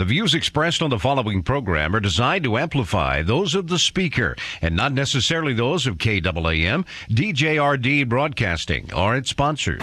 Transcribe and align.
The 0.00 0.06
views 0.06 0.34
expressed 0.34 0.80
on 0.80 0.88
the 0.88 0.98
following 0.98 1.42
program 1.42 1.94
are 1.94 2.00
designed 2.00 2.44
to 2.44 2.56
amplify 2.56 3.20
those 3.20 3.54
of 3.54 3.68
the 3.68 3.78
speaker 3.78 4.34
and 4.62 4.74
not 4.74 4.94
necessarily 4.94 5.52
those 5.52 5.86
of 5.86 5.98
KAAM, 5.98 6.86
DJRD 7.10 8.08
Broadcasting, 8.08 8.90
or 8.94 9.14
its 9.14 9.28
sponsors. 9.28 9.82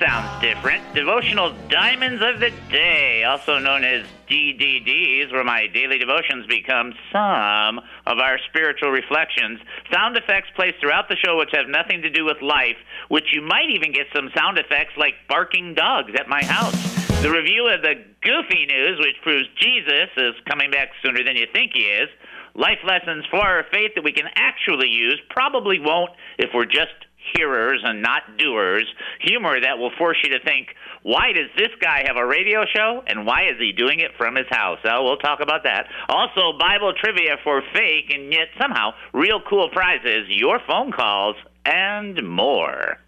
Sounds 0.00 0.40
different. 0.40 0.82
Devotional 0.94 1.54
Diamonds 1.68 2.22
of 2.22 2.40
the 2.40 2.50
Day, 2.70 3.24
also 3.24 3.58
known 3.58 3.84
as 3.84 4.06
DDDs, 4.30 5.30
where 5.30 5.44
my 5.44 5.66
daily 5.66 5.98
devotions 5.98 6.46
become 6.46 6.94
some 7.12 7.80
of 8.06 8.18
our 8.18 8.38
spiritual 8.48 8.90
reflections. 8.90 9.60
Sound 9.92 10.16
effects 10.16 10.48
placed 10.56 10.80
throughout 10.80 11.08
the 11.08 11.16
show 11.16 11.36
which 11.36 11.50
have 11.52 11.68
nothing 11.68 12.00
to 12.02 12.10
do 12.10 12.24
with 12.24 12.40
life, 12.40 12.76
which 13.08 13.26
you 13.32 13.42
might 13.42 13.70
even 13.70 13.92
get 13.92 14.06
some 14.14 14.30
sound 14.34 14.58
effects 14.58 14.94
like 14.96 15.14
barking 15.28 15.74
dogs 15.74 16.12
at 16.18 16.28
my 16.28 16.42
house. 16.42 16.74
The 17.22 17.30
review 17.30 17.68
of 17.68 17.82
the 17.82 17.94
goofy 18.22 18.64
news, 18.64 18.98
which 18.98 19.20
proves 19.22 19.44
Jesus 19.60 20.08
is 20.16 20.34
coming 20.48 20.70
back 20.70 20.88
sooner 21.04 21.22
than 21.22 21.36
you 21.36 21.46
think 21.52 21.72
he 21.74 21.84
is. 21.84 22.08
Life 22.54 22.80
lessons 22.86 23.26
for 23.30 23.40
our 23.40 23.64
faith 23.70 23.92
that 23.94 24.02
we 24.02 24.12
can 24.12 24.26
actually 24.34 24.88
use 24.88 25.20
probably 25.28 25.78
won't 25.78 26.10
if 26.38 26.50
we're 26.54 26.64
just 26.64 26.96
hearers 27.34 27.80
and 27.84 28.02
not 28.02 28.22
doers. 28.38 28.84
Humor 29.20 29.60
that 29.60 29.78
will 29.78 29.90
force 29.98 30.18
you 30.22 30.30
to 30.30 30.44
think, 30.44 30.68
why 31.02 31.32
does 31.32 31.48
this 31.56 31.70
guy 31.80 32.04
have 32.06 32.16
a 32.16 32.26
radio 32.26 32.64
show 32.74 33.02
and 33.06 33.26
why 33.26 33.48
is 33.48 33.58
he 33.58 33.72
doing 33.72 34.00
it 34.00 34.10
from 34.16 34.36
his 34.36 34.46
house? 34.50 34.78
Well, 34.84 35.04
we'll 35.04 35.16
talk 35.16 35.40
about 35.40 35.64
that. 35.64 35.86
Also, 36.08 36.58
Bible 36.58 36.92
trivia 36.92 37.36
for 37.42 37.62
fake 37.72 38.12
and 38.12 38.32
yet 38.32 38.48
somehow 38.60 38.92
real 39.12 39.40
cool 39.48 39.68
prizes, 39.70 40.26
your 40.28 40.60
phone 40.66 40.92
calls, 40.92 41.36
and 41.64 42.26
more. 42.26 42.98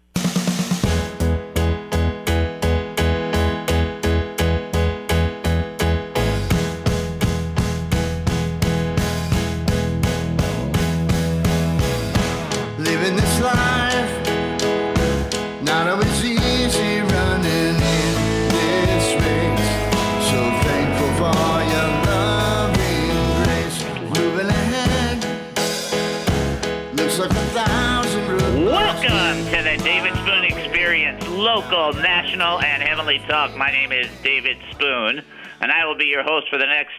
Local, 31.43 31.91
national, 31.91 32.61
and 32.61 32.81
heavenly 32.81 33.19
talk. 33.27 33.53
My 33.57 33.69
name 33.69 33.91
is 33.91 34.07
David 34.23 34.55
Spoon, 34.71 35.21
and 35.59 35.71
I 35.73 35.85
will 35.85 35.97
be 35.97 36.05
your 36.05 36.23
host 36.23 36.47
for 36.49 36.57
the 36.57 36.65
next 36.65 36.95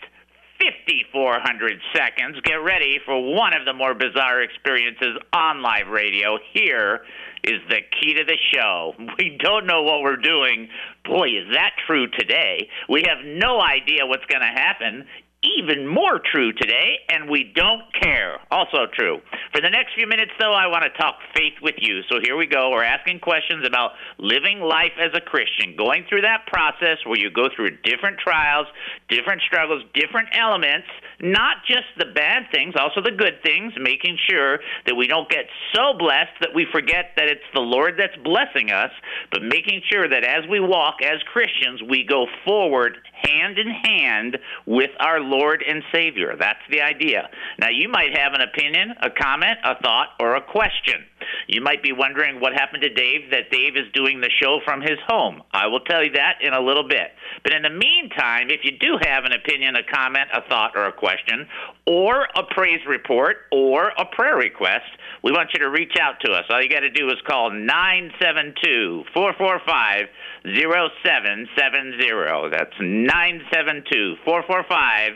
5,400 0.61 1.81
seconds. 1.97 2.39
Get 2.45 2.57
ready 2.57 2.99
for 3.07 3.35
one 3.35 3.57
of 3.57 3.65
the 3.65 3.73
more 3.73 3.95
bizarre 3.95 4.43
experiences 4.43 5.17
on 5.33 5.63
live 5.63 5.89
radio. 5.89 6.39
Here 6.53 7.07
is 7.43 7.63
the 7.71 7.81
key 7.99 8.13
to 8.13 8.25
the 8.25 8.37
show. 8.53 8.93
We 9.19 9.39
don't 9.43 9.67
know 9.67 9.83
what 9.83 10.03
we're 10.03 10.17
doing. 10.17 10.69
Boy, 11.07 11.29
is 11.29 11.55
that 11.55 11.71
true 11.87 12.07
today. 12.09 12.69
We 12.87 13.05
have 13.09 13.25
no 13.25 13.63
idea 13.63 14.05
what's 14.05 14.27
going 14.27 14.43
to 14.43 14.47
happen 14.47 15.07
even 15.45 15.87
more 15.87 16.21
true 16.33 16.53
today, 16.53 17.01
and 17.09 17.29
we 17.29 17.53
don't 17.55 17.83
care. 18.01 18.41
Also 18.51 18.87
true. 18.93 19.21
For 19.53 19.61
the 19.61 19.71
next 19.71 19.95
few 19.95 20.07
minutes, 20.07 20.33
though, 20.41 20.53
I 20.53 20.67
want 20.67 20.85
to 20.85 20.91
talk 21.01 21.17
faith 21.35 21.55
with 21.63 21.77
you. 21.79 22.03
So 22.11 22.19
here 22.23 22.37
we 22.37 22.47
go. 22.47 22.71
We're 22.71 22.85
asking 22.85 23.21
questions 23.21 23.67
about 23.67 23.93
living 24.19 24.61
life 24.61 24.97
as 24.99 25.11
a 25.15 25.21
Christian, 25.21 25.77
going 25.77 26.05
through 26.09 26.23
that 26.23 26.47
process 26.47 26.99
where 27.05 27.19
you 27.19 27.31
go 27.31 27.49
through 27.55 27.77
different 27.83 28.19
trials, 28.19 28.67
different 29.09 29.43
struggles, 29.43 29.83
different 29.95 30.29
elements, 30.33 30.89
not 31.21 31.59
just 31.67 31.87
the 31.99 32.07
bad 32.15 32.45
things, 32.53 32.75
also 32.79 33.01
the 33.01 33.13
good 33.13 33.43
things, 33.45 33.73
making 33.79 34.19
sure 34.29 34.59
that 34.87 34.95
we 34.95 35.07
don't 35.07 35.29
get 35.29 35.45
so 35.75 35.93
blessed 35.99 36.35
that 36.41 36.55
we 36.55 36.67
forget 36.73 37.13
that 37.17 37.29
it's 37.29 37.47
the 37.55 37.61
Lord 37.61 37.95
that's 37.99 38.17
blessing 38.25 38.71
us, 38.71 38.91
but 39.31 39.43
making 39.43 39.83
sure 39.91 40.09
that 40.09 40.25
as 40.25 40.49
we 40.49 40.61
walk 40.61 41.03
as 41.03 41.23
Christians, 41.33 41.83
we 41.83 42.05
go 42.05 42.27
forward 42.45 42.99
hand 43.13 43.59
in 43.59 43.69
hand 43.69 44.39
with 44.67 44.91
our 45.01 45.21
Lord 45.21 45.34
and 45.69 45.83
Savior. 45.93 46.37
That's 46.39 46.59
the 46.71 46.81
idea. 46.81 47.29
Now, 47.59 47.69
you 47.69 47.89
might 47.89 48.17
have 48.17 48.33
an 48.33 48.41
opinion, 48.41 48.95
a 49.03 49.11
comment, 49.11 49.59
a 49.65 49.81
thought, 49.83 50.09
or 50.21 50.37
a 50.37 50.41
question. 50.41 51.05
You 51.47 51.61
might 51.61 51.83
be 51.83 51.93
wondering 51.93 52.41
what 52.41 52.53
happened 52.53 52.83
to 52.83 52.89
Dave, 52.89 53.31
that 53.31 53.51
Dave 53.51 53.77
is 53.77 53.91
doing 53.93 54.21
the 54.21 54.31
show 54.43 54.61
from 54.65 54.81
his 54.81 54.99
home. 55.07 55.43
I 55.53 55.67
will 55.67 55.81
tell 55.81 56.03
you 56.03 56.13
that 56.13 56.39
in 56.41 56.53
a 56.53 56.61
little 56.61 56.87
bit. 56.87 57.13
But 57.43 57.53
in 57.53 57.63
the 57.63 57.71
meantime, 57.71 58.51
if 58.51 58.61
you 58.65 58.73
do 58.79 58.99
have 59.03 59.25
an 59.25 59.33
opinion, 59.33 59.77
a 59.77 59.83
comment, 59.83 60.29
a 60.33 60.43
thought, 60.49 60.73
or 60.75 60.87
a 60.87 60.93
question, 60.93 61.47
or 61.87 62.29
a 62.37 62.43
praise 62.55 62.81
report, 62.89 63.37
or 63.53 63.93
a 63.99 64.07
prayer 64.07 64.37
request, 64.37 64.87
we 65.23 65.33
want 65.33 65.51
you 65.53 65.61
to 65.61 65.71
reach 65.71 65.95
out 66.01 66.21
to 66.21 66.33
us. 66.33 66.45
All 66.51 66.63
you 66.63 66.69
got 66.69 66.81
to 66.81 66.91
do 66.91 67.09
is 67.09 67.17
call 67.27 67.51
972 67.51 69.05
445 69.13 70.07
0770. 70.45 72.51
That's 72.51 72.75
972 72.81 74.17
445 74.25 75.13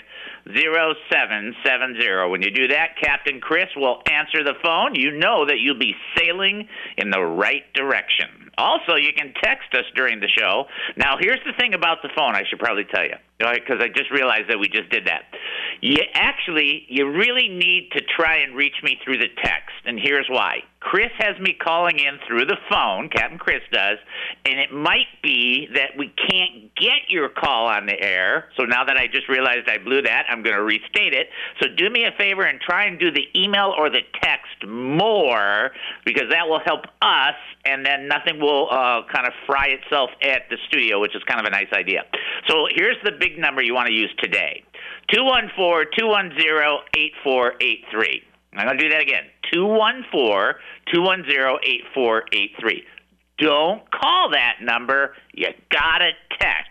0770. 0.54 2.30
When 2.30 2.42
you 2.42 2.50
do 2.50 2.68
that, 2.68 2.96
Captain 3.00 3.40
Chris 3.40 3.68
will 3.76 4.02
answer 4.10 4.42
the 4.42 4.54
phone. 4.62 4.94
You 4.94 5.12
know 5.12 5.44
that 5.46 5.58
you'll 5.60 5.78
be 5.78 5.94
sailing 6.16 6.68
in 6.96 7.10
the 7.10 7.20
right 7.20 7.64
direction. 7.74 8.50
Also, 8.56 8.94
you 8.96 9.12
can 9.12 9.34
text 9.42 9.74
us 9.74 9.84
during 9.94 10.20
the 10.20 10.28
show. 10.28 10.64
Now, 10.96 11.16
here's 11.20 11.40
the 11.46 11.52
thing 11.58 11.74
about 11.74 12.02
the 12.02 12.08
phone 12.16 12.34
I 12.34 12.42
should 12.48 12.58
probably 12.58 12.84
tell 12.84 13.04
you, 13.04 13.14
because 13.38 13.78
I 13.80 13.88
just 13.88 14.10
realized 14.10 14.50
that 14.50 14.58
we 14.58 14.68
just 14.68 14.90
did 14.90 15.06
that. 15.06 15.22
You 15.80 15.98
actually, 16.14 16.84
you 16.88 17.08
really 17.08 17.48
need 17.48 17.90
to 17.92 18.02
try 18.02 18.38
and 18.38 18.56
reach 18.56 18.74
me 18.82 18.98
through 19.04 19.18
the 19.18 19.28
text, 19.42 19.76
and 19.84 19.98
here's 19.98 20.26
why. 20.28 20.64
Chris 20.80 21.10
has 21.18 21.38
me 21.40 21.52
calling 21.52 21.98
in 21.98 22.18
through 22.26 22.46
the 22.46 22.56
phone, 22.70 23.08
Captain 23.08 23.38
Chris 23.38 23.62
does, 23.72 23.98
and 24.44 24.58
it 24.58 24.72
might 24.72 25.10
be 25.22 25.68
that 25.74 25.90
we 25.98 26.12
can't 26.30 26.74
get 26.76 27.08
your 27.08 27.28
call 27.28 27.66
on 27.66 27.86
the 27.86 28.00
air. 28.00 28.48
So 28.56 28.64
now 28.64 28.84
that 28.84 28.96
I 28.96 29.06
just 29.06 29.28
realized 29.28 29.68
I 29.68 29.78
blew 29.78 30.02
that, 30.02 30.26
I'm 30.30 30.42
going 30.42 30.56
to 30.56 30.62
restate 30.62 31.14
it. 31.14 31.28
So 31.60 31.68
do 31.76 31.90
me 31.90 32.04
a 32.04 32.12
favor 32.16 32.42
and 32.42 32.60
try 32.60 32.86
and 32.86 32.98
do 32.98 33.10
the 33.10 33.26
email 33.36 33.74
or 33.76 33.90
the 33.90 34.02
text 34.22 34.66
more, 34.66 35.70
because 36.04 36.30
that 36.30 36.48
will 36.48 36.60
help 36.64 36.84
us, 37.02 37.34
and 37.64 37.84
then 37.84 38.08
nothing 38.08 38.40
will 38.40 38.68
uh, 38.70 39.02
kind 39.12 39.26
of 39.26 39.32
fry 39.46 39.66
itself 39.66 40.10
at 40.22 40.42
the 40.48 40.56
studio, 40.68 41.00
which 41.00 41.14
is 41.14 41.22
kind 41.24 41.40
of 41.40 41.46
a 41.46 41.50
nice 41.50 41.72
idea. 41.72 42.04
So 42.48 42.66
here's 42.74 42.96
the 43.04 43.12
big 43.12 43.27
number 43.36 43.62
you 43.62 43.74
want 43.74 43.88
to 43.88 43.92
use 43.92 44.14
today 44.18 44.62
214 45.12 45.90
210 45.98 46.40
8483. 46.94 48.22
I'm 48.54 48.66
going 48.66 48.78
to 48.78 48.82
do 48.82 48.90
that 48.90 49.02
again 49.02 49.24
214 49.52 50.54
210 50.92 51.58
8483. 51.94 52.84
Don't 53.38 53.90
call 53.90 54.30
that 54.30 54.56
number. 54.62 55.14
You 55.32 55.48
got 55.70 55.98
to 55.98 56.10
text. 56.40 56.68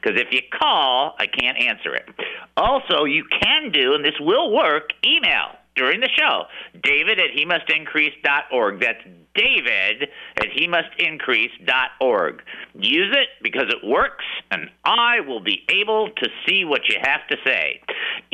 Because 0.00 0.20
if 0.20 0.32
you 0.32 0.40
call, 0.50 1.14
I 1.18 1.26
can't 1.26 1.56
answer 1.56 1.94
it. 1.94 2.08
Also, 2.56 3.04
you 3.04 3.24
can 3.40 3.70
do, 3.70 3.94
and 3.94 4.04
this 4.04 4.18
will 4.18 4.52
work, 4.52 4.90
email 5.06 5.61
during 5.74 6.00
the 6.00 6.08
show. 6.16 6.44
David 6.82 7.18
at 7.18 7.30
he 7.34 7.44
must 7.44 7.70
increase.org. 7.70 8.80
That's 8.80 9.02
David 9.34 10.08
at 10.36 10.48
he 10.52 10.68
must 10.68 10.88
increase.org. 10.98 12.42
Use 12.74 13.16
it 13.16 13.28
because 13.42 13.68
it 13.68 13.86
works, 13.86 14.24
and 14.50 14.68
I 14.84 15.20
will 15.20 15.40
be 15.40 15.64
able 15.68 16.10
to 16.10 16.28
see 16.46 16.64
what 16.64 16.82
you 16.88 16.96
have 17.00 17.26
to 17.28 17.36
say. 17.44 17.80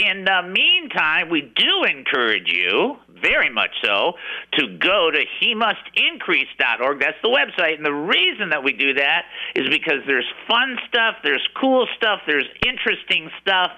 In 0.05 0.25
the 0.25 0.43
meantime, 0.43 1.29
we 1.31 1.43
do 1.43 1.85
encourage 1.85 2.51
you, 2.53 2.97
very 3.23 3.51
much 3.51 3.71
so, 3.83 4.15
to 4.55 4.79
go 4.79 5.11
to 5.11 5.21
he 5.41 5.55
must. 5.55 5.79
That's 7.01 7.17
the 7.23 7.29
website. 7.29 7.77
And 7.77 7.87
the 7.87 7.93
reason 7.93 8.51
that 8.51 8.63
we 8.65 8.73
do 8.73 8.95
that 8.95 9.25
is 9.55 9.69
because 9.69 10.03
there's 10.07 10.29
fun 10.49 10.77
stuff, 10.89 11.17
there's 11.23 11.47
cool 11.61 11.87
stuff, 11.97 12.21
there's 12.27 12.49
interesting 12.67 13.31
stuff, 13.41 13.71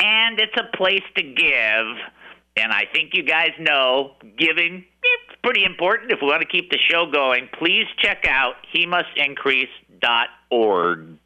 and 0.00 0.38
it's 0.38 0.56
a 0.56 0.76
place 0.76 1.02
to 1.16 1.22
give. 1.22 1.86
And 2.56 2.72
I 2.72 2.84
think 2.92 3.14
you 3.14 3.22
guys 3.22 3.52
know 3.58 4.12
giving 4.36 4.84
it's 5.02 5.40
pretty 5.42 5.64
important 5.64 6.12
if 6.12 6.20
we 6.20 6.28
want 6.28 6.42
to 6.42 6.48
keep 6.48 6.70
the 6.70 6.78
show 6.90 7.10
going. 7.10 7.48
Please 7.58 7.86
check 7.98 8.26
out 8.28 8.56
he 8.70 8.84
must 8.86 9.08
increase.org. 9.16 11.18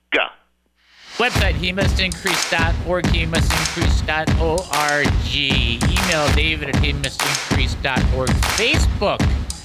Website, 1.16 1.54
he 1.54 1.72
must 1.72 1.98
increase.org, 1.98 3.06
he 3.06 3.24
must 3.24 3.50
increase.org. 3.50 5.06
Email 5.34 6.28
David 6.34 6.68
at 6.68 6.76
he 6.84 6.92
must 6.92 7.22
increase.org. 7.22 8.28
Facebook, 8.28 9.22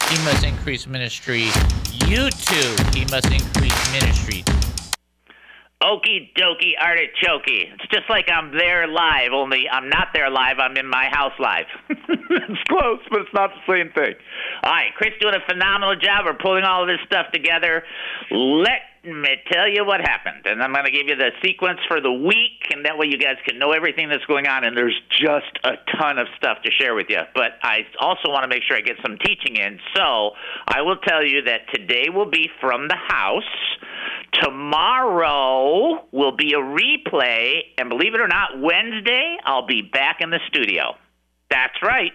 he 0.09 0.23
must 0.23 0.45
increase 0.45 0.87
ministry. 0.87 1.47
YouTube, 2.07 2.95
he 2.95 3.03
must 3.11 3.29
increase 3.29 3.91
ministry. 3.91 4.45
Okie 5.81 6.30
dokie 6.38 6.78
artichokey. 6.80 7.74
It's 7.74 7.88
just 7.92 8.07
like 8.10 8.30
I'm 8.30 8.51
there 8.56 8.88
live, 8.88 9.33
only 9.33 9.68
I'm 9.68 9.89
not 9.89 10.10
there 10.13 10.30
live. 10.30 10.60
I'm 10.60 10.78
in 10.78 10.88
my 10.88 11.10
house 11.12 11.33
live. 11.39 11.66
it's 11.89 12.63
close, 12.69 13.00
but 13.10 13.22
it's 13.22 13.33
not 13.33 13.50
the 13.50 13.74
same 13.74 13.92
thing. 13.94 14.13
All 14.63 14.72
right, 14.72 14.94
Chris 14.95 15.13
doing 15.19 15.33
a 15.33 15.51
phenomenal 15.51 15.95
job 15.95 16.28
of 16.28 16.38
pulling 16.38 16.63
all 16.63 16.83
of 16.83 16.88
this 16.88 17.00
stuff 17.07 17.31
together. 17.33 17.83
Let 18.30 18.81
me 19.04 19.42
tell 19.51 19.68
you 19.68 19.83
what 19.83 20.01
happened, 20.01 20.45
and 20.45 20.62
I'm 20.62 20.72
going 20.72 20.86
to 20.86 20.92
give 20.92 21.07
you 21.07 21.16
the 21.16 21.31
sequence 21.44 21.80
for 21.88 22.00
the 22.00 22.12
week, 22.12 22.69
and 22.69 22.86
that 22.86 23.00
way 23.00 23.07
you 23.07 23.18
guys 23.18 23.38
can 23.44 23.57
know 23.57 23.72
everything 23.72 24.10
that's 24.10 24.25
going 24.25 24.45
on. 24.45 24.63
And 24.63 24.78
there's 24.78 25.00
just 25.10 25.57
a 25.63 25.74
ton 25.98 26.19
of 26.19 26.28
stuff 26.38 26.60
to 26.63 26.72
share 26.72 26.94
with 26.94 27.07
you, 27.10 27.22
but 27.33 27.57
I 27.63 27.88
also 28.00 28.30
want 28.30 28.44
to 28.44 28.48
make 28.48 28.62
sure 28.68 28.78
I 28.78 28.81
get 28.81 28.98
some 29.01 29.18
teaching 29.18 29.56
in. 29.56 29.80
So 29.95 30.31
I 30.68 30.83
will 30.83 30.98
tell 30.98 31.25
you 31.25 31.42
that 31.44 31.62
today 31.74 32.10
will 32.13 32.30
be 32.30 32.50
from 32.62 32.88
the 32.88 32.98
house. 32.98 33.44
Tomorrow 34.41 36.07
will 36.11 36.35
be 36.35 36.53
a 36.53 36.57
replay, 36.57 37.61
and 37.77 37.89
believe 37.89 38.15
it 38.15 38.21
or 38.21 38.27
not, 38.27 38.59
Wednesday 38.59 39.38
I'll 39.45 39.67
be 39.67 39.81
back 39.81 40.17
in 40.19 40.31
the 40.31 40.39
studio. 40.47 40.95
That's 41.49 41.81
right. 41.83 42.11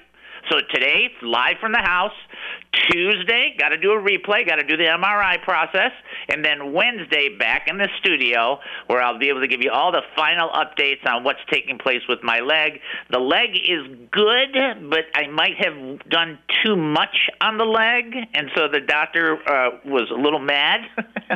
So 0.50 0.58
today, 0.72 1.10
live 1.22 1.56
from 1.60 1.72
the 1.72 1.82
house. 1.82 2.12
Tuesday, 2.90 3.56
got 3.58 3.70
to 3.70 3.76
do 3.78 3.92
a 3.92 4.00
replay, 4.00 4.46
got 4.46 4.56
to 4.56 4.62
do 4.62 4.76
the 4.76 4.84
MRI 4.84 5.42
process, 5.42 5.90
and 6.28 6.44
then 6.44 6.72
Wednesday 6.72 7.36
back 7.36 7.68
in 7.68 7.78
the 7.78 7.88
studio 7.98 8.58
where 8.86 9.02
I'll 9.02 9.18
be 9.18 9.28
able 9.28 9.40
to 9.40 9.48
give 9.48 9.62
you 9.62 9.70
all 9.70 9.90
the 9.90 10.02
final 10.14 10.50
updates 10.50 11.04
on 11.06 11.24
what's 11.24 11.40
taking 11.50 11.78
place 11.78 12.02
with 12.08 12.22
my 12.22 12.40
leg. 12.40 12.80
The 13.10 13.18
leg 13.18 13.56
is 13.56 13.86
good, 14.12 14.90
but 14.90 15.04
I 15.14 15.26
might 15.28 15.56
have 15.58 16.08
done 16.10 16.38
too 16.64 16.76
much 16.76 17.16
on 17.40 17.58
the 17.58 17.64
leg, 17.64 18.14
and 18.34 18.50
so 18.54 18.68
the 18.68 18.80
doctor 18.80 19.38
uh, 19.48 19.78
was 19.84 20.10
a 20.10 20.20
little 20.20 20.38
mad 20.38 20.80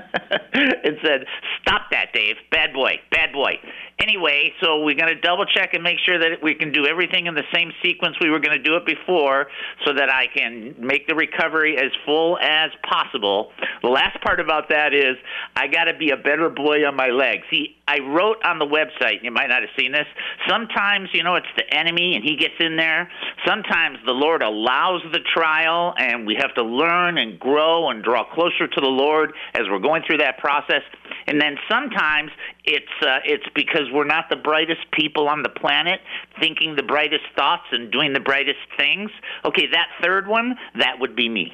and 0.53 0.99
said, 1.03 1.27
"Stop 1.63 1.91
that, 1.91 2.13
Dave. 2.13 2.37
Bad 2.51 2.73
boy, 2.73 3.01
bad 3.11 3.33
boy." 3.33 3.55
Anyway, 4.01 4.53
so 4.63 4.81
we're 4.81 4.97
going 4.97 5.15
to 5.15 5.21
double 5.21 5.45
check 5.45 5.75
and 5.75 5.83
make 5.83 5.99
sure 6.07 6.19
that 6.19 6.43
we 6.43 6.55
can 6.55 6.73
do 6.73 6.87
everything 6.87 7.27
in 7.27 7.35
the 7.35 7.45
same 7.53 7.71
sequence 7.85 8.17
we 8.19 8.31
were 8.31 8.39
going 8.39 8.57
to 8.57 8.63
do 8.63 8.75
it 8.77 8.87
before 8.87 9.47
so 9.85 9.93
that 9.93 10.09
I 10.09 10.27
can 10.35 10.75
make 10.79 11.07
the 11.07 11.15
recovery 11.15 11.77
as 11.77 11.93
full 12.07 12.39
as 12.39 12.71
possible. 12.89 13.53
The 13.83 13.91
last 13.91 14.19
part 14.23 14.41
about 14.41 14.71
that 14.71 14.95
is 14.95 15.17
I 15.55 15.67
got 15.67 15.85
to 15.85 15.95
be 15.95 16.11
a 16.11 16.17
better 16.17 16.49
boy 16.49 16.87
on 16.87 16.97
my 16.97 17.09
leg. 17.09 17.41
See, 17.51 17.77
I 17.87 17.99
wrote 17.99 18.39
on 18.43 18.59
the 18.59 18.65
website, 18.65 19.23
you 19.23 19.31
might 19.31 19.49
not 19.49 19.61
have 19.61 19.71
seen 19.79 19.93
this, 19.93 20.07
sometimes, 20.49 21.11
you 21.13 21.23
know, 21.23 21.35
it's 21.35 21.53
the 21.57 21.69
enemy 21.75 22.15
and 22.15 22.25
he 22.25 22.37
gets 22.37 22.55
in 22.59 22.77
there. 22.77 23.11
Sometimes 23.47 23.99
the 24.07 24.13
Lord 24.13 24.43
allows 24.43 25.03
the 25.13 25.21
trial 25.35 25.95
and 25.99 26.27
we 26.27 26.37
have 26.41 26.55
to 26.55 26.63
learn 26.63 27.19
and 27.19 27.39
grow 27.39 27.91
and 27.91 28.03
draw 28.03 28.25
closer 28.33 28.67
to 28.67 28.81
the 28.81 28.89
Lord 28.89 29.35
as 29.55 29.63
we're 29.69 29.79
going 29.79 30.05
through 30.07 30.19
that 30.19 30.39
process. 30.39 30.83
And 31.27 31.41
then 31.41 31.57
sometimes 31.69 32.31
it's 32.65 32.87
uh, 33.03 33.19
it's 33.25 33.47
because 33.55 33.91
we're 33.93 34.05
not 34.05 34.27
the 34.31 34.37
brightest 34.37 34.91
people 34.93 35.29
on 35.29 35.43
the 35.43 35.49
planet, 35.49 36.01
thinking 36.41 36.77
the 36.77 36.83
brightest 36.83 37.25
thoughts 37.37 37.65
and 37.73 37.91
doing 37.91 38.13
the 38.13 38.21
brightest 38.21 38.61
things. 38.77 39.11
Okay, 39.45 39.67
that 39.73 39.89
third 40.03 40.27
one, 40.27 40.57
that 40.79 40.99
would 40.99 41.17
be 41.17 41.29
me. 41.29 41.53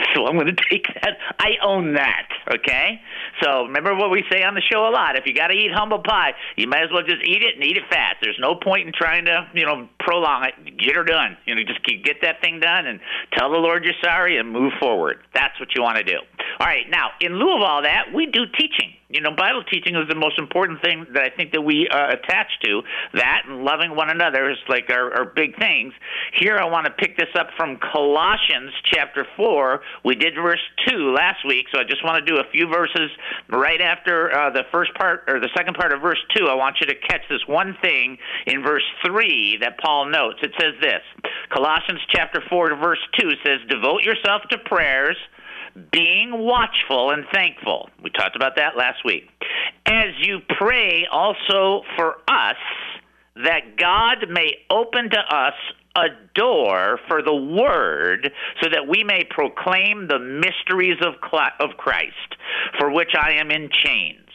So 0.14 0.26
I'm 0.26 0.34
going 0.34 0.46
to 0.46 0.62
take 0.70 0.86
that. 0.94 1.18
I 1.38 1.52
own 1.62 1.94
that. 1.94 2.26
Okay. 2.52 3.00
So 3.42 3.64
remember 3.64 3.94
what 3.94 4.10
we 4.10 4.24
say 4.32 4.42
on 4.42 4.54
the 4.54 4.62
show 4.62 4.88
a 4.88 4.90
lot. 4.90 5.16
If 5.16 5.24
you 5.26 5.34
got 5.34 5.48
to 5.48 5.54
eat 5.54 5.70
humble 5.72 6.00
pie, 6.02 6.32
you 6.56 6.66
might 6.66 6.82
as 6.82 6.90
well 6.92 7.02
just 7.02 7.22
eat 7.22 7.42
it 7.42 7.54
and 7.54 7.64
eat 7.64 7.76
it 7.76 7.84
fast. 7.90 8.16
There's 8.22 8.38
no 8.40 8.54
point 8.54 8.86
in 8.86 8.92
trying 8.92 9.26
to, 9.26 9.46
you 9.54 9.66
know, 9.66 9.88
prolong 10.00 10.44
it. 10.44 10.78
Get 10.78 10.96
her 10.96 11.04
done. 11.04 11.36
You 11.46 11.54
know, 11.54 11.62
just 11.62 11.84
get 11.84 12.16
that 12.22 12.40
thing 12.40 12.60
done 12.60 12.86
and 12.86 12.98
tell 13.36 13.50
the 13.50 13.58
Lord 13.58 13.84
you're 13.84 13.94
sorry 14.02 14.38
and 14.38 14.50
move 14.50 14.72
forward. 14.80 15.18
That's 15.34 15.58
what 15.60 15.68
you 15.76 15.82
want 15.82 15.98
to 15.98 16.04
do. 16.04 16.18
All 16.58 16.66
right. 16.66 16.88
Now, 16.90 17.10
in 17.20 17.34
lieu 17.34 17.56
of 17.56 17.62
all 17.62 17.82
that, 17.82 18.12
we 18.14 18.26
do 18.26 18.46
teaching. 18.58 18.92
You 19.08 19.20
know, 19.20 19.32
Bible 19.34 19.64
teaching 19.64 19.96
is 19.96 20.08
the 20.08 20.14
most 20.14 20.38
important 20.38 20.82
thing 20.82 21.04
that 21.14 21.24
I 21.24 21.30
think 21.30 21.50
that 21.50 21.62
we 21.62 21.88
uh, 21.88 22.14
attach 22.14 22.46
to. 22.62 22.82
That 23.14 23.42
and 23.44 23.64
loving 23.64 23.96
one 23.96 24.08
another 24.08 24.48
is 24.48 24.58
like 24.68 24.88
our, 24.88 25.12
our 25.12 25.24
big 25.24 25.58
things. 25.58 25.92
Here, 26.38 26.56
I 26.56 26.66
want 26.66 26.86
to 26.86 26.92
pick 26.92 27.16
this 27.16 27.28
up 27.34 27.48
from 27.56 27.78
Colossians 27.78 28.70
chapter 28.84 29.26
four. 29.36 29.80
We 30.04 30.14
did 30.14 30.34
verse 30.36 30.62
two 30.86 31.12
last 31.12 31.44
week, 31.44 31.66
so 31.72 31.80
I 31.80 31.84
just 31.84 32.04
want 32.04 32.24
to 32.24 32.32
do 32.32 32.38
a 32.38 32.44
few 32.52 32.68
verses 32.68 33.10
right 33.48 33.80
after 33.80 34.32
uh, 34.32 34.50
the 34.50 34.62
first 34.70 34.94
part 34.94 35.24
or 35.26 35.40
the 35.40 35.50
second 35.56 35.74
part 35.74 35.92
of 35.92 36.00
verse 36.00 36.22
two. 36.36 36.46
I 36.46 36.54
want 36.54 36.76
you 36.80 36.86
to 36.86 36.94
catch 36.94 37.22
this 37.28 37.42
one 37.48 37.76
thing 37.82 38.16
in 38.46 38.62
verse 38.62 38.84
three 39.04 39.58
that 39.60 39.80
Paul 39.80 40.06
notes. 40.06 40.38
It 40.42 40.52
says 40.60 40.74
this: 40.80 41.02
Colossians 41.48 42.00
chapter 42.10 42.40
four, 42.48 42.72
verse 42.76 43.02
two 43.18 43.32
says, 43.44 43.58
"Devote 43.68 44.04
yourself 44.04 44.42
to 44.50 44.58
prayers." 44.58 45.16
Being 45.92 46.32
watchful 46.32 47.10
and 47.10 47.24
thankful. 47.32 47.88
We 48.02 48.10
talked 48.10 48.36
about 48.36 48.56
that 48.56 48.76
last 48.76 49.04
week. 49.04 49.28
As 49.86 50.14
you 50.18 50.40
pray 50.58 51.06
also 51.10 51.82
for 51.96 52.18
us, 52.28 52.56
that 53.36 53.76
God 53.76 54.28
may 54.28 54.56
open 54.70 55.10
to 55.10 55.18
us 55.18 55.54
a 55.96 56.08
door 56.34 56.98
for 57.08 57.22
the 57.22 57.34
word 57.34 58.32
so 58.62 58.68
that 58.70 58.86
we 58.88 59.02
may 59.04 59.24
proclaim 59.28 60.06
the 60.08 60.18
mysteries 60.18 60.98
of 61.02 61.14
Christ 61.20 62.36
for 62.78 62.90
which 62.90 63.14
I 63.20 63.32
am 63.32 63.50
in 63.50 63.68
chains. 63.72 64.29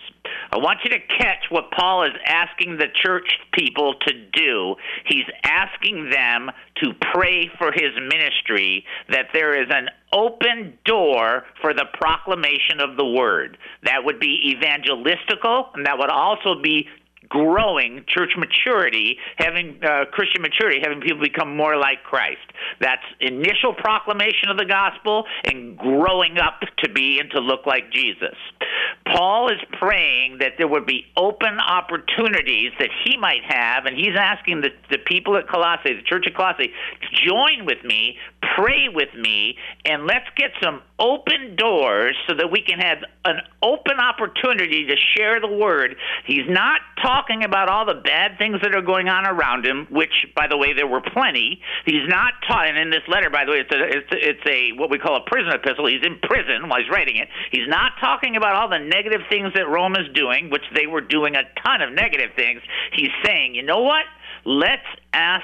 I 0.51 0.57
want 0.57 0.79
you 0.83 0.91
to 0.91 0.99
catch 0.99 1.45
what 1.49 1.71
Paul 1.71 2.03
is 2.03 2.13
asking 2.25 2.77
the 2.77 2.87
church 3.03 3.27
people 3.53 3.95
to 4.07 4.13
do. 4.33 4.75
He's 5.05 5.25
asking 5.43 6.09
them 6.09 6.51
to 6.83 6.93
pray 7.13 7.49
for 7.57 7.71
his 7.71 7.91
ministry 7.97 8.85
that 9.09 9.27
there 9.33 9.61
is 9.61 9.67
an 9.69 9.89
open 10.13 10.77
door 10.85 11.43
for 11.61 11.73
the 11.73 11.85
proclamation 11.93 12.79
of 12.79 12.97
the 12.97 13.05
word. 13.05 13.57
That 13.83 14.03
would 14.03 14.19
be 14.19 14.55
evangelistical, 14.55 15.67
and 15.73 15.85
that 15.85 15.97
would 15.97 16.09
also 16.09 16.61
be 16.61 16.87
growing 17.29 18.03
church 18.07 18.33
maturity, 18.37 19.17
having 19.37 19.79
uh, 19.83 20.05
Christian 20.11 20.41
maturity, 20.41 20.79
having 20.81 21.01
people 21.01 21.21
become 21.21 21.55
more 21.55 21.77
like 21.77 22.03
Christ. 22.03 22.45
That's 22.79 23.01
initial 23.19 23.73
proclamation 23.73 24.49
of 24.49 24.57
the 24.57 24.65
gospel 24.65 25.25
and 25.45 25.77
growing 25.77 26.37
up 26.37 26.61
to 26.79 26.89
be 26.89 27.19
and 27.19 27.29
to 27.31 27.39
look 27.39 27.65
like 27.65 27.91
Jesus. 27.91 28.35
Paul 29.05 29.49
is 29.49 29.59
praying 29.79 30.39
that 30.39 30.53
there 30.57 30.67
would 30.67 30.85
be 30.85 31.05
open 31.15 31.59
opportunities 31.59 32.71
that 32.79 32.89
he 33.03 33.17
might 33.17 33.43
have, 33.43 33.85
and 33.85 33.95
he's 33.95 34.15
asking 34.17 34.61
the, 34.61 34.69
the 34.89 34.97
people 34.97 35.37
at 35.37 35.47
Colossae, 35.47 35.93
the 35.93 36.01
church 36.01 36.25
at 36.25 36.35
Colossae, 36.35 36.67
to 36.69 37.29
join 37.29 37.65
with 37.65 37.83
me, 37.83 38.17
pray 38.55 38.87
with 38.93 39.13
me, 39.15 39.57
and 39.85 40.05
let's 40.05 40.27
get 40.37 40.51
some 40.63 40.81
open 40.99 41.55
doors 41.55 42.15
so 42.27 42.35
that 42.35 42.51
we 42.51 42.61
can 42.61 42.79
have 42.79 42.99
an 43.25 43.41
open 43.61 43.99
opportunity 43.99 44.85
to 44.85 44.95
share 45.15 45.39
the 45.39 45.47
word. 45.47 45.95
He's 46.25 46.47
not 46.47 46.79
talking 47.01 47.43
about 47.43 47.69
all 47.69 47.85
the 47.85 48.01
bad 48.01 48.37
things 48.37 48.61
that 48.61 48.75
are 48.75 48.81
going 48.81 49.09
on 49.09 49.27
around 49.27 49.65
him, 49.65 49.87
which, 49.89 50.27
by 50.35 50.47
the 50.47 50.57
way, 50.57 50.73
there 50.73 50.87
were 50.87 51.01
plenty. 51.01 51.61
He's 51.85 52.07
not 52.07 52.33
and 52.63 52.77
in 52.77 52.89
this 52.89 53.03
letter, 53.07 53.29
by 53.29 53.45
the 53.45 53.51
way, 53.51 53.59
it's 53.59 53.71
a, 53.71 53.83
it's, 53.83 54.11
a, 54.11 54.29
it's 54.29 54.47
a 54.47 54.71
what 54.79 54.89
we 54.89 54.97
call 54.97 55.15
a 55.17 55.21
prison 55.27 55.51
epistle. 55.53 55.87
He's 55.87 56.05
in 56.05 56.19
prison 56.19 56.69
while 56.69 56.79
he's 56.79 56.89
writing 56.89 57.17
it. 57.17 57.27
He's 57.51 57.67
not 57.67 57.93
talking 57.99 58.35
about 58.35 58.55
all 58.55 58.69
the 58.69 58.79
negative 58.79 59.21
things 59.29 59.53
that 59.55 59.67
Rome 59.67 59.93
is 59.93 60.07
doing, 60.13 60.49
which 60.49 60.63
they 60.75 60.87
were 60.87 61.01
doing 61.01 61.35
a 61.35 61.43
ton 61.63 61.81
of 61.81 61.93
negative 61.93 62.31
things. 62.35 62.61
He's 62.93 63.11
saying, 63.23 63.55
you 63.55 63.63
know 63.63 63.81
what? 63.81 64.05
Let's 64.45 64.87
ask 65.13 65.43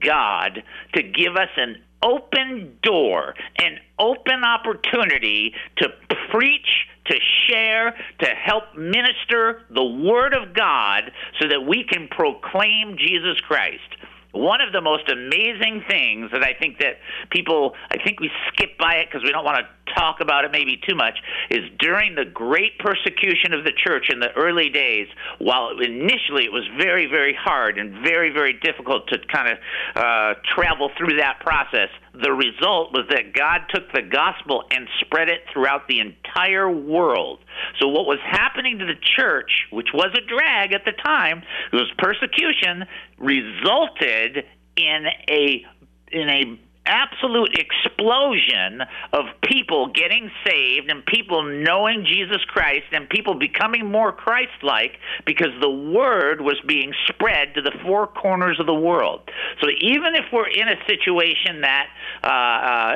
God 0.00 0.62
to 0.94 1.02
give 1.02 1.36
us 1.36 1.50
an 1.56 1.76
open 2.02 2.78
door, 2.82 3.34
an 3.58 3.78
open 3.98 4.44
opportunity 4.44 5.54
to 5.78 5.88
preach, 6.30 6.86
to 7.06 7.16
share, 7.46 7.96
to 8.20 8.26
help 8.26 8.76
minister 8.76 9.62
the 9.70 9.84
Word 9.84 10.34
of 10.34 10.54
God 10.54 11.10
so 11.40 11.48
that 11.48 11.66
we 11.66 11.84
can 11.84 12.08
proclaim 12.08 12.96
Jesus 12.98 13.40
Christ. 13.40 13.96
One 14.32 14.60
of 14.60 14.72
the 14.72 14.80
most 14.80 15.10
amazing 15.10 15.84
things 15.88 16.30
that 16.32 16.42
I 16.42 16.52
think 16.60 16.78
that 16.80 16.98
people, 17.30 17.74
I 17.90 17.96
think 18.02 18.20
we 18.20 18.30
skip 18.52 18.76
by 18.78 18.96
it 18.96 19.08
because 19.08 19.24
we 19.24 19.32
don't 19.32 19.44
want 19.44 19.58
to 19.58 19.94
talk 19.94 20.20
about 20.20 20.44
it 20.44 20.52
maybe 20.52 20.78
too 20.86 20.94
much, 20.94 21.18
is 21.50 21.64
during 21.78 22.14
the 22.14 22.26
great 22.26 22.78
persecution 22.78 23.54
of 23.54 23.64
the 23.64 23.72
church 23.72 24.10
in 24.10 24.20
the 24.20 24.30
early 24.36 24.68
days, 24.68 25.08
while 25.38 25.70
initially 25.80 26.44
it 26.44 26.52
was 26.52 26.64
very, 26.76 27.06
very 27.06 27.34
hard 27.34 27.78
and 27.78 28.04
very, 28.04 28.30
very 28.30 28.52
difficult 28.52 29.08
to 29.08 29.18
kind 29.32 29.48
of 29.48 29.58
uh, 29.96 30.34
travel 30.54 30.90
through 30.98 31.16
that 31.16 31.40
process, 31.40 31.88
the 32.12 32.32
result 32.32 32.92
was 32.92 33.06
that 33.10 33.32
God 33.34 33.62
took 33.68 33.92
the 33.92 34.02
gospel 34.02 34.64
and 34.70 34.88
spread 35.00 35.28
it 35.28 35.40
throughout 35.52 35.88
the 35.88 36.00
entire 36.00 36.70
world. 36.70 37.40
So 37.80 37.88
what 37.88 38.06
was 38.06 38.18
happening 38.24 38.78
to 38.78 38.86
the 38.86 38.98
church, 39.16 39.66
which 39.70 39.88
was 39.92 40.16
a 40.16 40.26
drag 40.26 40.72
at 40.72 40.84
the 40.84 40.92
time, 40.92 41.42
it 41.72 41.76
was 41.76 41.90
persecution, 41.98 42.86
resulted 43.18 44.44
in 44.76 45.06
a 45.28 45.64
in 46.10 46.28
a 46.28 46.58
absolute 46.88 47.56
explosion 47.58 48.82
of 49.12 49.26
people 49.42 49.92
getting 49.92 50.30
saved 50.44 50.90
and 50.90 51.04
people 51.06 51.42
knowing 51.42 52.04
Jesus 52.04 52.42
Christ 52.48 52.86
and 52.92 53.08
people 53.08 53.34
becoming 53.34 53.90
more 53.90 54.12
Christ 54.12 54.62
like 54.62 54.98
because 55.26 55.52
the 55.60 55.70
word 55.70 56.40
was 56.40 56.60
being 56.66 56.92
spread 57.06 57.54
to 57.54 57.62
the 57.62 57.72
four 57.84 58.06
corners 58.06 58.58
of 58.58 58.66
the 58.66 58.74
world. 58.74 59.20
So 59.60 59.68
even 59.80 60.14
if 60.14 60.24
we're 60.32 60.48
in 60.48 60.68
a 60.68 60.76
situation 60.86 61.60
that 61.60 61.86
uh, 62.22 62.26
uh, 62.26 62.94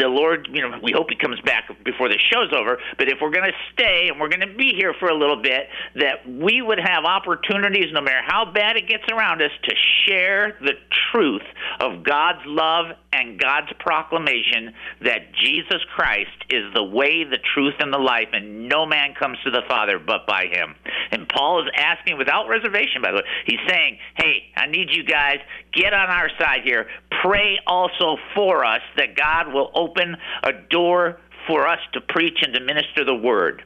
the 0.00 0.08
Lord, 0.08 0.48
you 0.50 0.62
know, 0.62 0.78
we 0.82 0.92
hope 0.92 1.08
He 1.10 1.16
comes 1.16 1.40
back 1.40 1.68
before 1.84 2.08
the 2.08 2.18
show's 2.32 2.52
over, 2.52 2.78
but 2.98 3.08
if 3.08 3.18
we're 3.20 3.30
going 3.30 3.50
to 3.50 3.58
stay 3.72 4.08
and 4.08 4.20
we're 4.20 4.28
going 4.28 4.48
to 4.48 4.54
be 4.56 4.72
here 4.74 4.94
for 4.98 5.08
a 5.08 5.14
little 5.14 5.40
bit, 5.40 5.68
that 5.96 6.26
we 6.26 6.62
would 6.62 6.80
have 6.80 7.04
opportunities, 7.04 7.92
no 7.92 8.00
matter 8.00 8.22
how 8.24 8.50
bad 8.50 8.76
it 8.76 8.88
gets 8.88 9.04
around 9.12 9.42
us, 9.42 9.50
to 9.64 9.74
share 10.06 10.56
the 10.60 10.72
truth 11.12 11.42
of 11.80 12.02
God's 12.02 12.40
love 12.46 12.86
and 13.12 13.33
God's 13.38 13.72
proclamation 13.78 14.72
that 15.02 15.32
Jesus 15.34 15.82
Christ 15.94 16.30
is 16.50 16.72
the 16.74 16.82
way, 16.82 17.24
the 17.24 17.38
truth, 17.54 17.74
and 17.78 17.92
the 17.92 17.98
life, 17.98 18.28
and 18.32 18.68
no 18.68 18.86
man 18.86 19.14
comes 19.18 19.38
to 19.44 19.50
the 19.50 19.62
Father 19.68 19.98
but 19.98 20.26
by 20.26 20.46
Him. 20.46 20.74
And 21.10 21.28
Paul 21.28 21.62
is 21.62 21.70
asking 21.76 22.18
without 22.18 22.48
reservation, 22.48 23.02
by 23.02 23.10
the 23.10 23.16
way, 23.18 23.28
he's 23.46 23.60
saying, 23.68 23.98
hey, 24.16 24.50
I 24.56 24.66
need 24.66 24.88
you 24.90 25.04
guys, 25.04 25.38
get 25.72 25.92
on 25.92 26.08
our 26.08 26.30
side 26.38 26.60
here. 26.64 26.86
Pray 27.22 27.58
also 27.66 28.16
for 28.34 28.64
us 28.64 28.82
that 28.96 29.16
God 29.16 29.52
will 29.52 29.70
open 29.74 30.16
a 30.42 30.52
door 30.70 31.20
for 31.46 31.68
us 31.68 31.80
to 31.92 32.00
preach 32.00 32.38
and 32.42 32.54
to 32.54 32.60
minister 32.60 33.04
the 33.04 33.14
word 33.14 33.62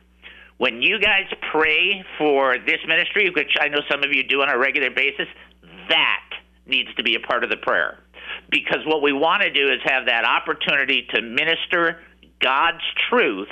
when 0.59 0.83
you 0.83 0.99
guys 0.99 1.27
pray 1.53 2.05
for 2.19 2.57
this 2.59 2.79
ministry, 2.87 3.31
which 3.31 3.57
I 3.61 3.69
know 3.69 3.79
some 3.91 4.03
of 4.03 4.13
you 4.13 4.25
do 4.25 4.43
on 4.43 4.49
a 4.49 4.59
regular 4.59 4.91
basis, 4.91 5.29
that 5.89 6.25
needs 6.67 6.93
to 6.97 7.03
be 7.03 7.15
a 7.15 7.21
part 7.21 7.45
of 7.45 7.51
the 7.51 7.57
prayer. 7.57 7.99
Because 8.51 8.81
what 8.87 9.03
we 9.03 9.13
want 9.13 9.43
to 9.43 9.51
do 9.51 9.71
is 9.73 9.81
have 9.85 10.07
that 10.07 10.25
opportunity 10.25 11.07
to 11.15 11.21
minister 11.21 12.01
God's 12.41 12.85
truth 13.11 13.49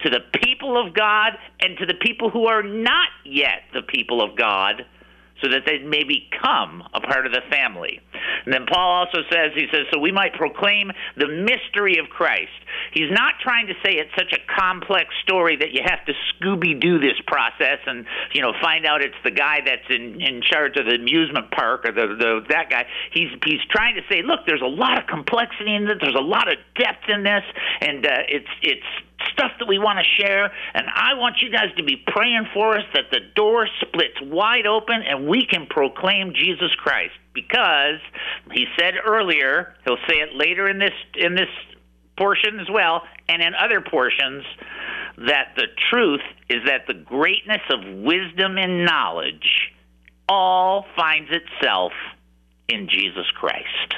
to 0.00 0.10
the 0.10 0.20
people 0.42 0.80
of 0.80 0.94
God 0.94 1.32
and 1.60 1.76
to 1.78 1.86
the 1.86 1.94
people 1.94 2.30
who 2.30 2.46
are 2.46 2.62
not 2.62 3.08
yet 3.24 3.62
the 3.74 3.82
people 3.82 4.22
of 4.22 4.36
God 4.36 4.86
so 5.42 5.48
that 5.50 5.62
they 5.66 5.78
may 5.78 6.04
become 6.04 6.82
a 6.94 7.00
part 7.00 7.26
of 7.26 7.32
the 7.32 7.42
family. 7.50 8.00
And 8.44 8.54
then 8.54 8.66
Paul 8.66 9.06
also 9.06 9.22
says, 9.30 9.52
he 9.54 9.66
says, 9.72 9.86
so 9.92 9.98
we 9.98 10.12
might 10.12 10.34
proclaim 10.34 10.90
the 11.16 11.28
mystery 11.28 11.98
of 11.98 12.08
Christ. 12.08 12.50
He's 12.92 13.10
not 13.10 13.34
trying 13.40 13.66
to 13.68 13.74
say 13.84 13.94
it's 13.94 14.14
such 14.16 14.32
a 14.32 14.60
complex 14.60 15.14
story 15.22 15.56
that 15.56 15.72
you 15.72 15.82
have 15.84 16.04
to 16.06 16.12
Scooby 16.34 16.78
Doo 16.80 16.98
this 16.98 17.18
process 17.26 17.78
and, 17.86 18.06
you 18.32 18.42
know, 18.42 18.52
find 18.60 18.86
out 18.86 19.02
it's 19.02 19.18
the 19.24 19.30
guy 19.30 19.60
that's 19.64 19.88
in, 19.90 20.20
in 20.20 20.42
charge 20.42 20.76
of 20.76 20.86
the 20.86 20.94
amusement 20.94 21.50
park 21.50 21.84
or 21.84 21.92
the, 21.92 22.14
the 22.18 22.40
that 22.48 22.70
guy. 22.70 22.86
He's 23.12 23.30
he's 23.44 23.60
trying 23.70 23.96
to 23.96 24.02
say, 24.10 24.22
look, 24.22 24.40
there's 24.46 24.62
a 24.62 24.66
lot 24.70 24.98
of 24.98 25.06
complexity 25.06 25.74
in 25.74 25.86
this, 25.86 25.96
there's 26.00 26.14
a 26.14 26.24
lot 26.24 26.48
of 26.48 26.58
depth 26.76 27.08
in 27.08 27.22
this, 27.22 27.44
and 27.80 28.06
uh, 28.06 28.10
it's 28.28 28.48
it's 28.62 28.86
stuff 29.32 29.52
that 29.58 29.66
we 29.66 29.78
want 29.78 29.98
to 29.98 30.22
share. 30.22 30.52
And 30.74 30.86
I 30.94 31.14
want 31.14 31.36
you 31.42 31.50
guys 31.50 31.74
to 31.76 31.82
be 31.82 31.96
praying 32.06 32.48
for 32.54 32.76
us 32.76 32.84
that 32.94 33.10
the 33.10 33.20
door 33.34 33.68
splits 33.80 34.20
wide 34.22 34.66
open 34.66 35.02
and 35.02 35.28
we 35.28 35.46
can 35.46 35.66
proclaim 35.66 36.32
Jesus 36.34 36.74
Christ. 36.76 37.14
Because 37.34 38.00
he 38.52 38.66
said 38.78 38.94
earlier, 39.04 39.74
he'll 39.84 39.98
say 40.08 40.16
it 40.16 40.34
later 40.34 40.68
in 40.68 40.78
this 40.78 40.92
in 41.14 41.34
this 41.34 41.48
portion 42.16 42.58
as 42.58 42.68
well, 42.68 43.02
and 43.28 43.40
in 43.40 43.54
other 43.54 43.80
portions, 43.80 44.44
that 45.18 45.52
the 45.56 45.66
truth 45.88 46.20
is 46.50 46.64
that 46.66 46.86
the 46.86 46.94
greatness 46.94 47.62
of 47.70 47.80
wisdom 48.02 48.58
and 48.58 48.84
knowledge 48.84 49.72
all 50.28 50.84
finds 50.96 51.30
itself 51.30 51.92
in 52.68 52.88
Jesus 52.88 53.26
Christ. 53.34 53.94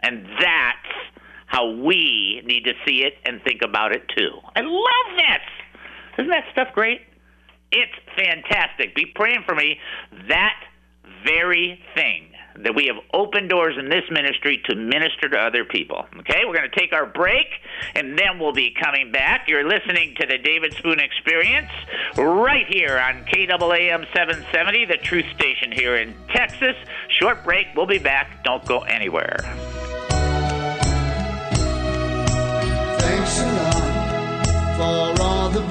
And 0.00 0.26
that's 0.40 1.19
how 1.50 1.68
we 1.68 2.40
need 2.46 2.64
to 2.64 2.72
see 2.86 3.02
it 3.02 3.14
and 3.24 3.42
think 3.42 3.60
about 3.62 3.92
it 3.92 4.08
too. 4.16 4.30
I 4.54 4.60
love 4.60 5.16
this. 5.16 6.18
Isn't 6.18 6.30
that 6.30 6.44
stuff 6.52 6.68
great? 6.72 7.00
It's 7.72 7.92
fantastic. 8.16 8.94
Be 8.94 9.06
praying 9.06 9.42
for 9.46 9.56
me 9.56 9.78
that 10.28 10.54
very 11.24 11.80
thing 11.94 12.28
that 12.62 12.74
we 12.74 12.86
have 12.86 12.96
open 13.14 13.48
doors 13.48 13.74
in 13.78 13.88
this 13.88 14.04
ministry 14.10 14.62
to 14.66 14.76
minister 14.76 15.28
to 15.28 15.36
other 15.36 15.64
people. 15.64 16.06
Okay, 16.18 16.42
we're 16.46 16.54
going 16.54 16.70
to 16.70 16.78
take 16.78 16.92
our 16.92 17.06
break 17.06 17.46
and 17.96 18.16
then 18.16 18.38
we'll 18.38 18.52
be 18.52 18.72
coming 18.80 19.10
back. 19.10 19.48
You're 19.48 19.68
listening 19.68 20.14
to 20.20 20.26
the 20.26 20.38
David 20.38 20.72
Spoon 20.74 21.00
Experience 21.00 21.70
right 22.16 22.66
here 22.68 22.96
on 22.98 23.24
KAAM 23.24 24.06
770, 24.14 24.84
the 24.84 24.98
truth 24.98 25.26
station 25.34 25.72
here 25.72 25.96
in 25.96 26.14
Texas. 26.28 26.76
Short 27.08 27.42
break. 27.42 27.66
We'll 27.74 27.86
be 27.86 27.98
back. 27.98 28.44
Don't 28.44 28.64
go 28.66 28.80
anywhere. 28.80 29.38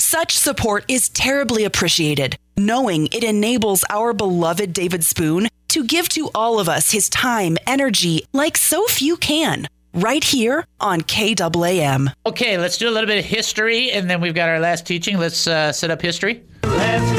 Such 0.00 0.36
support 0.36 0.84
is 0.88 1.08
terribly 1.08 1.64
appreciated, 1.64 2.38
knowing 2.56 3.08
it 3.08 3.24
enables 3.24 3.84
our 3.90 4.12
beloved 4.12 4.72
David 4.72 5.04
Spoon 5.04 5.48
to 5.68 5.84
give 5.84 6.08
to 6.10 6.30
all 6.34 6.60
of 6.60 6.68
us 6.68 6.90
his 6.90 7.08
time, 7.08 7.58
energy, 7.66 8.24
like 8.32 8.56
so 8.56 8.86
few 8.86 9.16
can, 9.16 9.68
right 9.92 10.24
here 10.24 10.64
on 10.80 11.02
KAAM. 11.02 12.12
Okay, 12.24 12.56
let's 12.56 12.78
do 12.78 12.88
a 12.88 12.92
little 12.92 13.08
bit 13.08 13.18
of 13.18 13.24
history, 13.24 13.90
and 13.90 14.08
then 14.08 14.20
we've 14.20 14.34
got 14.34 14.48
our 14.48 14.60
last 14.60 14.86
teaching. 14.86 15.18
Let's 15.18 15.46
uh, 15.46 15.72
set 15.72 15.90
up 15.90 16.00
history. 16.00 16.42
Let's 16.62 17.17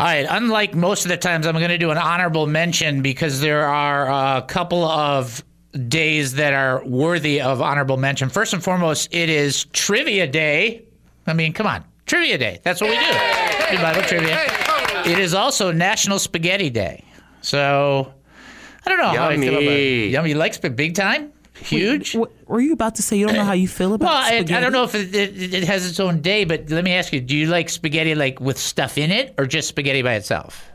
All 0.00 0.06
right, 0.06 0.24
unlike 0.30 0.74
most 0.74 1.04
of 1.04 1.10
the 1.10 1.18
times, 1.18 1.46
I'm 1.46 1.56
going 1.56 1.68
to 1.68 1.76
do 1.76 1.90
an 1.90 1.98
honorable 1.98 2.46
mention 2.46 3.02
because 3.02 3.38
there 3.42 3.66
are 3.66 4.38
a 4.38 4.40
couple 4.40 4.82
of 4.82 5.44
days 5.88 6.32
that 6.36 6.54
are 6.54 6.82
worthy 6.86 7.42
of 7.42 7.60
honorable 7.60 7.98
mention. 7.98 8.30
First 8.30 8.54
and 8.54 8.64
foremost, 8.64 9.14
it 9.14 9.28
is 9.28 9.66
Trivia 9.74 10.26
Day. 10.26 10.84
I 11.26 11.34
mean, 11.34 11.52
come 11.52 11.66
on, 11.66 11.84
Trivia 12.06 12.38
Day. 12.38 12.60
That's 12.62 12.80
what 12.80 12.88
we 12.88 12.96
do. 12.96 13.76
Do 13.76 13.82
Bible 13.82 14.00
trivia. 14.08 14.38
It 15.04 15.18
is 15.18 15.34
also 15.34 15.70
National 15.70 16.18
Spaghetti 16.18 16.70
Day. 16.70 17.04
So, 17.42 18.14
I 18.86 18.88
don't 18.88 19.00
know 19.00 19.08
how 19.08 19.28
I 19.28 19.36
feel 19.36 19.52
about 19.52 19.62
it. 19.64 19.66
Yummy. 19.66 20.08
Yummy. 20.08 20.30
You 20.30 20.36
like 20.36 20.76
big 20.76 20.94
time? 20.94 21.30
Huge? 21.60 22.14
What, 22.14 22.32
were 22.48 22.60
you 22.60 22.72
about 22.72 22.96
to 22.96 23.02
say 23.02 23.16
you 23.16 23.26
don't 23.26 23.36
know 23.36 23.44
how 23.44 23.52
you 23.52 23.68
feel 23.68 23.94
about 23.94 24.06
Well, 24.06 24.16
I, 24.16 24.38
I 24.38 24.60
don't 24.60 24.72
know 24.72 24.84
if 24.84 24.94
it, 24.94 25.14
it, 25.14 25.54
it 25.54 25.64
has 25.64 25.88
its 25.88 26.00
own 26.00 26.20
day, 26.20 26.44
but 26.44 26.70
let 26.70 26.84
me 26.84 26.92
ask 26.94 27.12
you: 27.12 27.20
Do 27.20 27.36
you 27.36 27.46
like 27.46 27.68
spaghetti 27.68 28.14
like 28.14 28.40
with 28.40 28.58
stuff 28.58 28.98
in 28.98 29.10
it, 29.10 29.34
or 29.38 29.46
just 29.46 29.68
spaghetti 29.68 30.02
by 30.02 30.14
itself? 30.14 30.66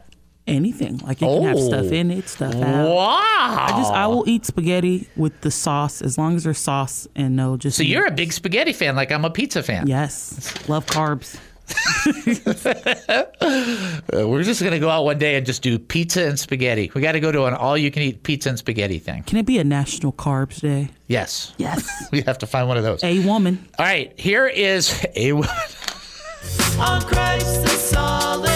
Anything. 0.48 1.00
Like 1.00 1.24
it 1.24 1.25
can 1.25 1.42
have 1.44 1.60
stuff 1.60 1.86
Oh. 1.86 1.92
in 1.94 2.12
it, 2.12 2.30
stuff 2.30 2.54
out. 2.54 2.89
Wow. 2.96 3.58
I 3.68 3.74
just 3.80 3.92
I 3.92 4.06
will 4.06 4.30
eat 4.30 4.46
spaghetti 4.46 5.08
with 5.15 5.42
the 5.42 5.50
sauce 5.50 6.04
as 6.04 6.20
long 6.20 6.36
as 6.36 6.44
there's 6.44 6.60
sauce 6.60 7.08
and 7.15 7.36
no 7.36 7.58
just 7.58 7.77
So 7.77 7.84
you're 7.84 8.06
a 8.06 8.12
big 8.12 8.32
spaghetti 8.32 8.72
fan, 8.72 8.96
like 8.96 9.12
I'm 9.12 9.25
a 9.25 9.32
pizza 9.32 9.63
fan. 9.63 9.88
Yes. 9.88 10.54
Love 10.70 10.86
carbs. 10.86 11.39
Uh, 11.67 13.24
we're 14.27 14.43
just 14.43 14.62
gonna 14.63 14.79
go 14.79 14.89
out 14.89 15.03
one 15.05 15.17
day 15.17 15.36
and 15.36 15.45
just 15.45 15.62
do 15.62 15.77
pizza 15.79 16.25
and 16.27 16.39
spaghetti. 16.39 16.91
We 16.93 17.01
got 17.01 17.13
to 17.13 17.19
go 17.19 17.31
to 17.31 17.45
an 17.45 17.53
all-you-can-eat 17.53 18.24
pizza 18.24 18.50
and 18.50 18.57
spaghetti 18.57 19.00
thing. 19.00 19.24
Can 19.24 19.38
it 19.38 19.45
be 19.45 19.57
a 19.57 19.63
national 19.63 20.13
carbs 20.13 20.62
day? 20.62 20.89
Yes, 21.07 21.53
Yes. 21.57 21.88
we 22.12 22.22
have 22.22 22.38
to 22.39 22.48
find 22.48 22.67
one 22.67 22.77
of 22.77 22.84
those. 22.84 23.03
a 23.03 23.19
woman. 23.25 23.65
All 23.79 23.86
right, 23.86 24.17
here 24.19 24.48
is 24.48 25.05
a. 25.15 25.31
On 25.34 27.01
Christ 27.01 27.62
the 27.63 27.69
solid 27.69 28.50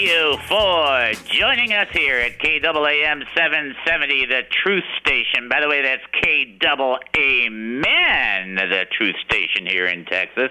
you 0.00 0.38
for 0.48 1.12
joining 1.26 1.74
us 1.74 1.88
here 1.92 2.16
at 2.16 2.38
KAAM 2.38 3.22
770, 3.36 4.26
the 4.26 4.42
Truth 4.64 4.84
Station. 4.98 5.48
By 5.48 5.60
the 5.60 5.68
way, 5.68 5.82
that's 5.82 6.02
K 6.22 6.56
double 6.58 6.98
the 7.12 8.84
Truth 8.96 9.16
Station 9.26 9.66
here 9.66 9.86
in 9.86 10.06
Texas. 10.06 10.50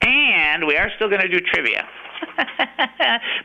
And 0.00 0.66
we 0.66 0.76
are 0.76 0.90
still 0.96 1.08
going 1.08 1.20
to 1.20 1.28
do 1.28 1.40
trivia. 1.40 1.86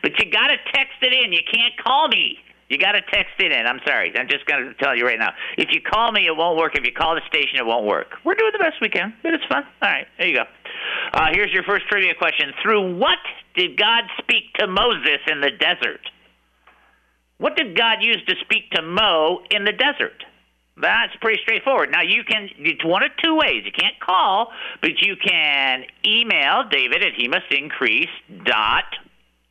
but 0.02 0.18
you 0.18 0.30
got 0.30 0.48
to 0.48 0.56
text 0.72 0.96
it 1.02 1.12
in. 1.12 1.32
You 1.32 1.42
can't 1.52 1.74
call 1.84 2.08
me. 2.08 2.38
You 2.68 2.78
got 2.78 2.92
to 2.92 3.02
text 3.02 3.34
it 3.38 3.52
in. 3.52 3.66
I'm 3.66 3.80
sorry. 3.86 4.12
I'm 4.16 4.28
just 4.28 4.46
going 4.46 4.64
to 4.64 4.74
tell 4.74 4.96
you 4.96 5.06
right 5.06 5.18
now. 5.18 5.32
If 5.58 5.68
you 5.70 5.80
call 5.82 6.12
me, 6.12 6.26
it 6.26 6.36
won't 6.36 6.58
work. 6.58 6.76
If 6.76 6.84
you 6.84 6.92
call 6.92 7.14
the 7.14 7.20
station, 7.28 7.58
it 7.58 7.66
won't 7.66 7.86
work. 7.86 8.16
We're 8.24 8.34
doing 8.34 8.52
the 8.52 8.58
best 8.58 8.80
we 8.80 8.88
can, 8.88 9.14
but 9.22 9.34
it's 9.34 9.44
fun. 9.44 9.64
All 9.82 9.88
right, 9.88 10.06
there 10.18 10.28
you 10.28 10.34
go. 10.34 10.44
Uh, 11.16 11.28
here's 11.32 11.50
your 11.50 11.62
first 11.62 11.88
trivia 11.88 12.12
question. 12.14 12.52
Through 12.62 12.98
what 12.98 13.16
did 13.54 13.78
God 13.78 14.04
speak 14.18 14.52
to 14.58 14.66
Moses 14.66 15.18
in 15.26 15.40
the 15.40 15.50
desert? 15.50 16.10
What 17.38 17.56
did 17.56 17.74
God 17.74 18.02
use 18.02 18.22
to 18.28 18.34
speak 18.42 18.70
to 18.72 18.82
Mo 18.82 19.40
in 19.50 19.64
the 19.64 19.72
desert? 19.72 20.22
That's 20.76 21.16
pretty 21.22 21.40
straightforward. 21.40 21.90
Now 21.90 22.02
you 22.02 22.22
can 22.22 22.50
it's 22.58 22.84
one 22.84 23.02
of 23.02 23.12
two 23.24 23.34
ways. 23.34 23.62
You 23.64 23.72
can't 23.72 23.98
call, 23.98 24.52
but 24.82 25.00
you 25.00 25.16
can 25.16 25.84
email 26.04 26.64
David 26.70 27.02
at 27.02 27.14
he 27.16 27.28
must 27.28 27.50
increase 27.50 28.10
dot 28.44 28.84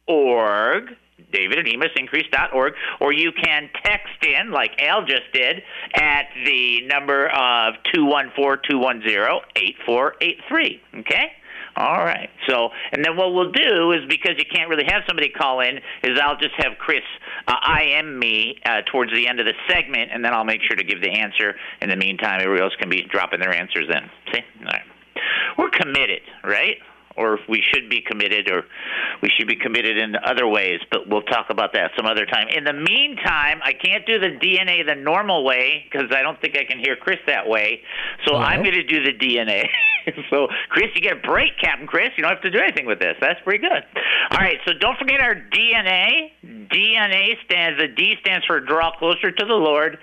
org. 0.07 0.91
David 1.31 1.57
at 1.57 1.65
he 1.65 1.77
must 1.77 1.98
increase 1.98 2.27
dot 2.31 2.53
org, 2.53 2.74
or 3.01 3.12
you 3.12 3.31
can 3.31 3.72
text 3.84 4.24
in 4.24 4.51
like 4.51 4.79
Al 4.79 5.03
just 5.03 5.34
did 5.34 5.63
at 5.95 6.25
the 6.45 6.81
number 6.86 7.27
of 7.29 7.74
two 7.91 8.05
one 8.05 8.31
four 8.36 8.55
two 8.57 8.77
one 8.77 9.01
zero 9.01 9.41
eight 9.55 9.77
four 9.84 10.13
eight 10.22 10.38
three. 10.48 10.79
Okay. 11.00 11.31
All 11.77 12.05
right. 12.05 12.29
So, 12.48 12.70
and 12.94 13.03
then 13.03 13.17
what 13.17 13.34
we'll 13.34 13.51
do 13.51 13.91
is 13.91 14.00
because 14.08 14.36
you 14.38 14.46
can't 14.50 14.70
really 14.70 14.86
have 14.88 15.03
somebody 15.08 15.29
call 15.29 15.60
in, 15.60 15.77
is 16.03 16.17
I'll 16.22 16.38
just 16.38 16.55
have 16.58 16.77
Chris 16.77 17.01
uh, 17.48 17.55
IM 17.82 18.17
me 18.17 18.58
uh, 18.65 18.82
towards 18.89 19.12
the 19.13 19.27
end 19.27 19.41
of 19.41 19.46
the 19.46 19.53
segment, 19.67 20.12
and 20.13 20.24
then 20.24 20.34
I'll 20.34 20.46
make 20.46 20.62
sure 20.62 20.77
to 20.77 20.84
give 20.84 21.01
the 21.01 21.12
answer. 21.12 21.55
In 21.82 21.89
the 21.89 21.98
meantime, 21.98 22.39
everybody 22.41 22.63
else 22.63 22.75
can 22.79 22.89
be 22.89 23.03
dropping 23.03 23.41
their 23.41 23.53
answers 23.53 23.89
in. 23.89 24.10
See? 24.32 24.41
All 24.60 24.65
right. 24.65 24.82
We're 25.58 25.70
committed, 25.70 26.22
right? 26.44 26.77
Or 27.17 27.36
if 27.36 27.41
we 27.48 27.63
should 27.74 27.89
be 27.89 28.01
committed, 28.01 28.50
or 28.50 28.65
we 29.22 29.29
should 29.29 29.48
be 29.48 29.55
committed 29.55 29.98
in 29.98 30.15
other 30.15 30.48
ways, 30.48 30.81
but 30.91 31.07
we'll 31.07 31.24
talk 31.24 31.48
about 31.50 31.74
that 31.74 31.91
some 31.95 32.05
other 32.05 32.25
time. 32.25 32.48
In 32.50 32.65
the 32.65 32.74
meantime, 32.74 33.62
I 33.63 33.74
can't 33.74 34.05
do 34.05 34.19
the 34.19 34.38
DNA 34.38 34.86
the 34.86 34.95
normal 34.95 35.45
way 35.45 35.86
because 35.89 36.12
I 36.12 36.22
don't 36.22 36.39
think 36.41 36.57
I 36.57 36.65
can 36.65 36.77
hear 36.77 36.95
Chris 36.95 37.19
that 37.27 37.48
way. 37.48 37.81
So 38.25 38.36
I'm 38.36 38.62
going 38.63 38.75
to 38.75 38.84
do 38.84 39.03
the 39.03 39.13
DNA. 39.13 39.67
so, 40.29 40.48
Chris, 40.69 40.88
you 40.95 41.01
get 41.01 41.13
a 41.17 41.22
break, 41.22 41.57
Captain 41.60 41.88
Chris. 41.88 42.10
You 42.17 42.24
don't 42.24 42.34
have 42.34 42.41
to 42.41 42.51
do 42.51 42.60
anything 42.60 42.86
with 42.86 43.00
this. 43.00 43.15
That's 43.22 43.39
pretty 43.43 43.60
good. 43.60 43.84
All 44.31 44.39
right, 44.39 44.57
so 44.65 44.74
don't 44.74 44.98
forget 44.98 45.22
our 45.22 45.36
DNA. 45.36 46.31
DNA 46.43 47.36
stands, 47.45 47.79
the 47.79 47.88
D 47.88 48.15
stands 48.22 48.45
for 48.45 48.60
draw 48.60 48.91
closer 48.98 49.31
to 49.31 49.45
the 49.45 49.53
Lord 49.53 49.98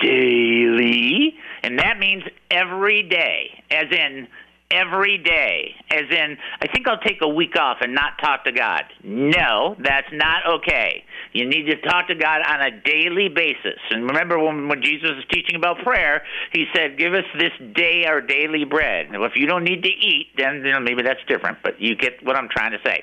daily, 0.00 1.34
and 1.62 1.78
that 1.78 1.98
means 1.98 2.24
every 2.50 3.02
day, 3.02 3.62
as 3.70 3.86
in 3.90 4.28
every 4.70 5.18
day, 5.18 5.74
as 5.90 6.04
in, 6.10 6.36
I 6.60 6.66
think 6.68 6.86
I'll 6.88 7.00
take 7.00 7.18
a 7.22 7.28
week 7.28 7.56
off 7.56 7.78
and 7.80 7.94
not 7.94 8.18
talk 8.20 8.44
to 8.44 8.52
God. 8.52 8.84
No, 9.02 9.76
that's 9.78 10.06
not 10.12 10.46
okay. 10.46 11.04
You 11.32 11.48
need 11.48 11.66
to 11.66 11.80
talk 11.80 12.08
to 12.08 12.14
God 12.14 12.42
on 12.46 12.60
a 12.60 12.70
daily 12.82 13.28
basis. 13.28 13.78
And 13.90 14.06
remember 14.06 14.38
when, 14.38 14.68
when 14.68 14.82
Jesus 14.82 15.10
was 15.10 15.24
teaching 15.30 15.56
about 15.56 15.78
prayer, 15.78 16.22
he 16.52 16.66
said, 16.74 16.98
Give 16.98 17.14
us 17.14 17.24
this 17.38 17.52
day 17.74 18.04
our 18.06 18.20
daily 18.20 18.64
bread. 18.64 19.10
Now, 19.10 19.24
if 19.24 19.32
you 19.36 19.46
don't 19.46 19.64
need 19.64 19.82
to 19.82 19.88
eat, 19.88 20.28
then 20.36 20.62
you 20.64 20.72
know, 20.72 20.80
maybe 20.80 21.02
that's 21.02 21.20
different, 21.28 21.58
but 21.62 21.80
you 21.80 21.96
get 21.96 22.24
what 22.24 22.36
I'm 22.36 22.48
trying 22.48 22.72
to 22.72 22.78
say. 22.84 23.02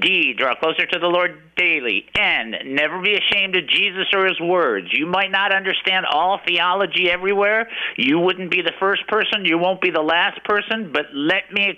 D, 0.00 0.34
draw 0.36 0.54
closer 0.56 0.86
to 0.86 0.98
the 0.98 1.06
Lord 1.06 1.40
daily. 1.56 2.06
N, 2.18 2.54
never 2.64 3.00
be 3.00 3.14
ashamed 3.14 3.56
of 3.56 3.68
Jesus 3.68 4.06
or 4.12 4.26
his 4.26 4.40
words. 4.40 4.88
You 4.92 5.06
might 5.06 5.30
not 5.30 5.54
understand 5.54 6.06
all 6.06 6.40
theology 6.46 7.10
everywhere. 7.10 7.68
You 7.96 8.18
wouldn't 8.18 8.50
be 8.50 8.62
the 8.62 8.72
first 8.80 9.06
person, 9.08 9.44
you 9.44 9.58
won't 9.58 9.80
be 9.80 9.90
the 9.90 10.02
last 10.02 10.42
person, 10.44 10.90
but 10.92 11.06
let 11.12 11.52
me 11.52 11.74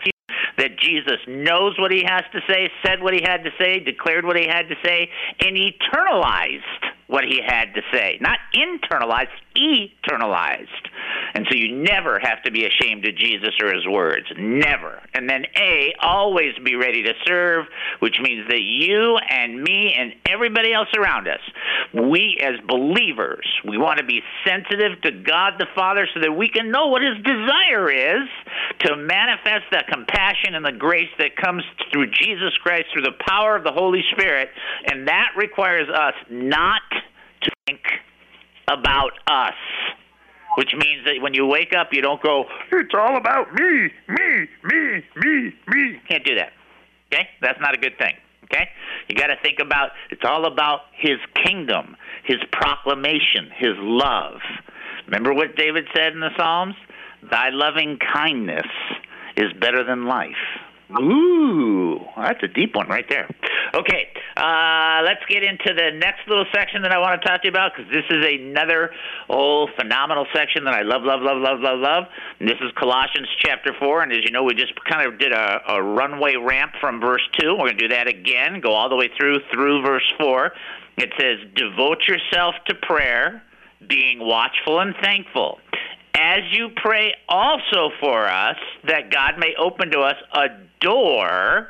that 0.59 0.79
Jesus 0.79 1.19
knows 1.27 1.79
what 1.79 1.91
he 1.93 2.05
has 2.05 2.23
to 2.33 2.41
say, 2.49 2.71
said 2.85 3.03
what 3.03 3.15
he 3.15 3.23
had 3.23 3.45
to 3.45 3.51
say, 3.59 3.81
declared 3.81 4.25
what 4.25 4.37
he 4.37 4.47
had 4.47 4.69
to 4.69 4.75
say, 4.85 5.09
and 5.41 5.57
eternalized 5.57 6.61
what 7.07 7.25
he 7.25 7.41
had 7.45 7.75
to 7.75 7.83
say. 7.93 8.19
Not 8.21 8.39
internalized, 8.55 9.29
eternalized. 9.57 10.67
And 11.35 11.47
so 11.51 11.57
you 11.57 11.77
never 11.77 12.19
have 12.19 12.43
to 12.45 12.51
be 12.51 12.65
ashamed 12.65 13.07
of 13.07 13.17
Jesus 13.17 13.51
or 13.63 13.73
his 13.73 13.87
words. 13.87 14.27
Never. 14.37 15.01
And 15.15 15.29
then 15.29 15.45
A, 15.57 15.95
always 16.01 16.55
be 16.65 16.75
ready 16.75 17.03
to 17.03 17.13
serve, 17.27 17.67
which 18.01 18.19
means 18.21 18.49
that 18.49 18.63
you 18.63 19.17
and 19.17 19.63
me 19.63 19.95
and 19.97 20.15
everybody 20.29 20.73
else 20.73 20.89
around 20.97 21.29
us, 21.29 21.41
we 21.95 22.39
as 22.43 22.55
believers, 22.67 23.47
we 23.67 23.79
want 23.79 23.99
to 23.99 24.05
be 24.05 24.23
sensitive 24.47 25.01
to 25.03 25.11
God 25.11 25.55
the 25.59 25.67
Father 25.75 26.09
so 26.15 26.21
that 26.21 26.33
we 26.33 26.49
can 26.49 26.71
know 26.71 26.87
what 26.89 27.03
his 27.03 27.17
desire 27.25 27.91
is 27.91 28.29
to 28.81 28.97
manifest 28.97 29.65
the 29.71 29.83
compassion 29.91 30.55
and 30.55 30.65
the 30.65 30.73
grace 30.73 31.11
that 31.19 31.37
comes 31.37 31.63
through 31.93 32.11
Jesus 32.11 32.57
Christ 32.63 32.87
through 32.93 33.03
the 33.03 33.17
power 33.27 33.57
of 33.57 33.65
the 33.65 33.73
Holy 33.73 34.03
Spirit. 34.13 34.49
And 34.87 35.09
that 35.09 35.29
requires 35.37 35.89
us 35.89 36.15
not 36.31 36.83
to 37.43 37.51
think 37.67 37.81
about 38.69 39.13
us 39.27 39.55
which 40.59 40.75
means 40.75 41.05
that 41.05 41.23
when 41.23 41.35
you 41.35 41.47
wake 41.47 41.73
up, 41.73 41.91
you 41.93 42.03
don't 42.03 42.21
go, 42.21 42.45
it's 42.73 42.93
all 42.93 43.17
about 43.17 43.55
me, 43.55 43.91
me, 44.09 44.49
me, 44.65 45.05
me, 45.15 45.55
me. 45.69 46.01
Can't 46.09 46.25
do 46.25 46.35
that. 46.35 46.53
Okay? 47.13 47.29
That's 47.41 47.61
not 47.61 47.75
a 47.75 47.79
good 47.79 47.97
thing. 47.97 48.15
Okay? 48.43 48.69
You 49.07 49.15
got 49.15 49.29
to 49.29 49.37
think 49.41 49.61
about 49.61 49.91
it's 50.11 50.25
all 50.25 50.47
about 50.47 50.81
his 50.93 51.19
kingdom, 51.47 51.97
his 52.25 52.39
proclamation, 52.51 53.53
his 53.57 53.75
love. 53.79 54.41
Remember 55.07 55.33
what 55.33 55.55
David 55.55 55.87
said 55.95 56.13
in 56.13 56.19
the 56.19 56.31
Psalms? 56.37 56.75
Thy 57.31 57.51
loving 57.51 57.97
kindness 58.13 58.67
is 59.37 59.53
better 59.61 59.85
than 59.85 60.07
life. 60.07 60.35
Ooh, 61.01 62.01
that's 62.17 62.43
a 62.43 62.49
deep 62.49 62.75
one 62.75 62.89
right 62.89 63.07
there. 63.09 63.29
Okay, 63.75 64.09
uh, 64.39 65.03
let's 65.03 65.25
get 65.29 65.43
into 65.43 65.75
the 65.75 65.91
next 65.99 66.29
little 66.29 66.47
section 66.55 66.83
that 66.83 66.93
I 66.93 66.99
want 66.99 67.21
to 67.21 67.27
talk 67.27 67.43
to 67.43 67.49
you 67.49 67.51
about 67.51 67.73
because 67.75 67.91
this 67.91 68.05
is 68.09 68.25
another 68.25 68.93
old 69.29 69.71
phenomenal 69.77 70.27
section 70.33 70.63
that 70.65 70.75
I 70.75 70.83
love, 70.83 71.03
love, 71.03 71.23
love, 71.23 71.39
love, 71.39 71.59
love, 71.59 71.81
love. 71.81 72.05
And 72.39 72.49
this 72.49 72.59
is 72.61 72.71
Colossians 72.79 73.27
chapter 73.41 73.75
four, 73.81 74.03
and 74.03 74.13
as 74.13 74.19
you 74.23 74.31
know, 74.31 74.45
we 74.45 74.55
just 74.55 74.73
kind 74.85 75.07
of 75.07 75.19
did 75.19 75.33
a, 75.33 75.61
a 75.69 75.83
runway 75.83 76.37
ramp 76.37 76.73
from 76.81 77.01
verse 77.01 77.27
two. 77.41 77.51
We're 77.59 77.75
going 77.75 77.79
to 77.79 77.89
do 77.89 77.95
that 77.95 78.07
again, 78.07 78.61
go 78.61 78.73
all 78.73 78.89
the 78.89 78.97
way 78.97 79.11
through 79.19 79.39
through 79.53 79.83
verse 79.83 80.07
four. 80.21 80.53
It 80.97 81.11
says, 81.19 81.39
"Devote 81.57 82.07
yourself 82.07 82.55
to 82.69 82.77
prayer, 82.77 83.43
being 83.89 84.21
watchful 84.21 84.79
and 84.79 84.95
thankful." 85.03 85.59
as 86.21 86.41
you 86.51 86.69
pray 86.75 87.15
also 87.29 87.91
for 88.01 88.27
us 88.27 88.57
that 88.89 89.09
God 89.13 89.39
may 89.39 89.55
open 89.57 89.93
to 89.93 90.01
us 90.01 90.17
a 90.33 90.49
door 90.81 91.69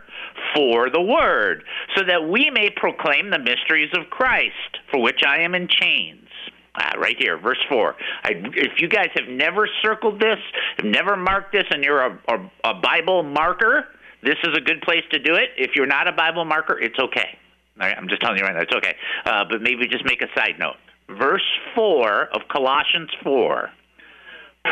for 0.54 0.90
the 0.90 1.00
word, 1.00 1.64
so 1.96 2.02
that 2.04 2.28
we 2.28 2.50
may 2.50 2.70
proclaim 2.70 3.30
the 3.30 3.38
mysteries 3.38 3.90
of 3.94 4.10
Christ, 4.10 4.78
for 4.90 5.00
which 5.00 5.20
I 5.26 5.40
am 5.40 5.54
in 5.54 5.68
chains. 5.68 6.28
Ah, 6.74 6.92
right 6.98 7.16
here, 7.18 7.38
verse 7.38 7.58
4. 7.68 7.96
I, 8.24 8.30
if 8.54 8.80
you 8.80 8.88
guys 8.88 9.08
have 9.16 9.28
never 9.28 9.68
circled 9.82 10.20
this, 10.20 10.38
have 10.76 10.86
never 10.86 11.16
marked 11.16 11.52
this, 11.52 11.64
and 11.70 11.82
you're 11.82 12.02
a, 12.02 12.18
a, 12.28 12.70
a 12.70 12.74
Bible 12.74 13.22
marker, 13.22 13.86
this 14.22 14.36
is 14.44 14.56
a 14.56 14.60
good 14.60 14.82
place 14.82 15.04
to 15.10 15.18
do 15.18 15.34
it. 15.34 15.50
If 15.56 15.72
you're 15.74 15.86
not 15.86 16.08
a 16.08 16.12
Bible 16.12 16.44
marker, 16.44 16.78
it's 16.78 16.98
okay. 16.98 17.38
All 17.80 17.86
right, 17.86 17.96
I'm 17.96 18.08
just 18.08 18.20
telling 18.20 18.38
you 18.38 18.44
right 18.44 18.54
now, 18.54 18.62
it's 18.62 18.74
okay. 18.74 18.96
Uh, 19.24 19.44
but 19.48 19.62
maybe 19.62 19.86
just 19.86 20.04
make 20.04 20.22
a 20.22 20.28
side 20.36 20.58
note. 20.58 20.76
Verse 21.08 21.44
4 21.74 22.28
of 22.34 22.42
Colossians 22.48 23.10
4 23.22 23.70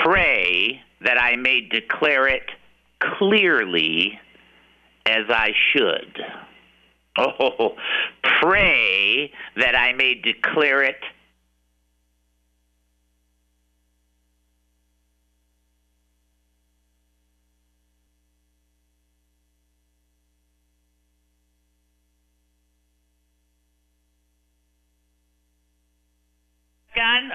pray 0.05 0.83
that 1.00 1.20
I 1.20 1.37
may 1.37 1.61
declare 1.61 2.26
it 2.26 2.50
clearly 3.00 4.18
as 5.07 5.25
I 5.29 5.53
should. 5.73 6.21
Oh, 7.19 7.77
pray 8.42 9.33
that 9.57 9.75
I 9.75 9.95
may 9.95 10.14
declare 10.14 10.83
it 10.83 10.97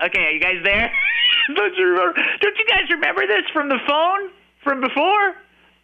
Okay, 0.04 0.22
are 0.22 0.32
you 0.32 0.40
guys 0.40 0.58
there? 0.64 0.92
Don't 1.56 1.76
you 1.78 1.86
remember? 1.86 2.14
Don't 2.42 2.58
you 2.58 2.66
guys 2.66 2.90
remember 2.90 3.28
this 3.28 3.46
from 3.54 3.70
the 3.70 3.78
phone 3.88 4.32
from 4.64 4.82
before? 4.82 5.36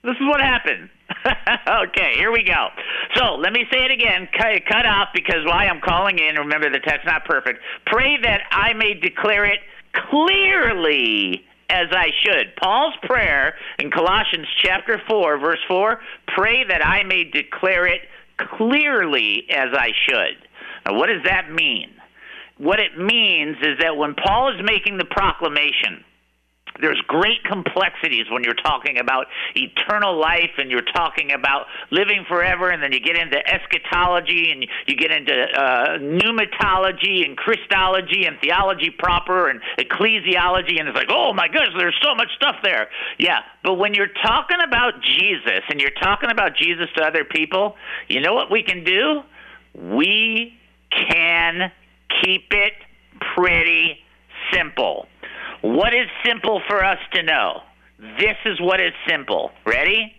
This 0.03 0.15
is 0.15 0.27
what 0.27 0.41
happened. 0.41 0.89
okay, 1.89 2.13
here 2.15 2.31
we 2.31 2.43
go. 2.43 2.67
So 3.15 3.35
let 3.35 3.51
me 3.53 3.65
say 3.71 3.85
it 3.85 3.91
again. 3.91 4.27
Cut, 4.37 4.65
cut 4.69 4.85
off 4.85 5.09
because 5.13 5.45
why 5.45 5.65
I'm 5.67 5.81
calling 5.81 6.19
in. 6.19 6.35
Remember 6.35 6.69
the 6.69 6.79
text 6.79 7.05
not 7.05 7.25
perfect. 7.25 7.59
Pray 7.85 8.17
that 8.21 8.41
I 8.51 8.73
may 8.73 8.93
declare 8.93 9.45
it 9.45 9.59
clearly 9.93 11.43
as 11.69 11.87
I 11.91 12.11
should. 12.23 12.55
Paul's 12.55 12.93
prayer 13.03 13.55
in 13.79 13.91
Colossians 13.91 14.47
chapter 14.63 15.01
4, 15.07 15.37
verse 15.39 15.59
4 15.67 15.99
pray 16.27 16.63
that 16.63 16.85
I 16.85 17.03
may 17.03 17.23
declare 17.23 17.87
it 17.87 18.01
clearly 18.37 19.45
as 19.49 19.69
I 19.73 19.89
should. 20.07 20.47
Now, 20.85 20.97
what 20.97 21.07
does 21.07 21.23
that 21.25 21.51
mean? 21.51 21.89
What 22.57 22.79
it 22.79 22.97
means 22.97 23.57
is 23.61 23.79
that 23.81 23.97
when 23.97 24.15
Paul 24.15 24.53
is 24.53 24.61
making 24.63 24.97
the 24.97 25.05
proclamation, 25.05 26.03
there's 26.81 27.01
great 27.07 27.43
complexities 27.43 28.25
when 28.29 28.43
you're 28.43 28.53
talking 28.53 28.97
about 28.99 29.27
eternal 29.55 30.19
life 30.19 30.51
and 30.57 30.71
you're 30.71 30.81
talking 30.81 31.31
about 31.31 31.65
living 31.91 32.25
forever 32.27 32.69
and 32.69 32.81
then 32.81 32.91
you 32.91 32.99
get 32.99 33.17
into 33.17 33.37
eschatology 33.47 34.51
and 34.51 34.65
you 34.87 34.95
get 34.95 35.11
into 35.11 35.33
uh, 35.33 35.97
pneumatology 35.99 37.25
and 37.25 37.37
christology 37.37 38.25
and 38.25 38.37
theology 38.39 38.89
proper 38.89 39.49
and 39.49 39.61
ecclesiology 39.77 40.79
and 40.79 40.87
it's 40.87 40.95
like 40.95 41.09
oh 41.09 41.33
my 41.33 41.47
goodness 41.47 41.73
there's 41.77 41.99
so 42.01 42.15
much 42.15 42.29
stuff 42.35 42.55
there. 42.63 42.87
Yeah 43.17 43.39
but 43.63 43.75
when 43.75 43.93
you're 43.93 44.13
talking 44.23 44.57
about 44.65 45.01
jesus 45.01 45.61
and 45.69 45.79
you're 45.79 45.91
talking 45.91 46.29
about 46.31 46.55
jesus 46.55 46.87
to 46.95 47.03
other 47.03 47.23
people 47.23 47.75
you 48.07 48.21
know 48.21 48.33
what 48.33 48.51
we 48.51 48.63
can 48.63 48.83
do? 48.83 49.21
We 49.73 50.57
can 50.91 51.71
keep 52.21 52.51
it 52.51 52.73
pretty 53.35 53.99
simple 54.51 55.07
what 55.61 55.93
is 55.93 56.07
simple 56.25 56.61
for 56.67 56.83
us 56.83 56.99
to 57.13 57.23
know? 57.23 57.61
This 58.19 58.37
is 58.45 58.59
what 58.61 58.79
is 58.79 58.93
simple. 59.07 59.51
Ready? 59.65 60.15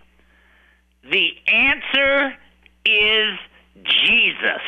The 1.11 1.29
answer 1.47 2.35
is 2.85 3.39
Jesus. 3.85 4.63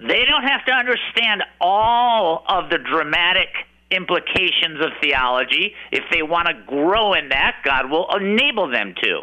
They 0.00 0.24
don't 0.24 0.44
have 0.44 0.64
to 0.66 0.72
understand 0.72 1.42
all 1.60 2.44
of 2.48 2.70
the 2.70 2.78
dramatic 2.78 3.48
implications 3.90 4.80
of 4.80 4.90
theology. 5.00 5.74
If 5.90 6.04
they 6.12 6.22
want 6.22 6.48
to 6.48 6.54
grow 6.66 7.14
in 7.14 7.30
that, 7.30 7.56
God 7.64 7.90
will 7.90 8.08
enable 8.14 8.70
them 8.70 8.94
to. 9.02 9.20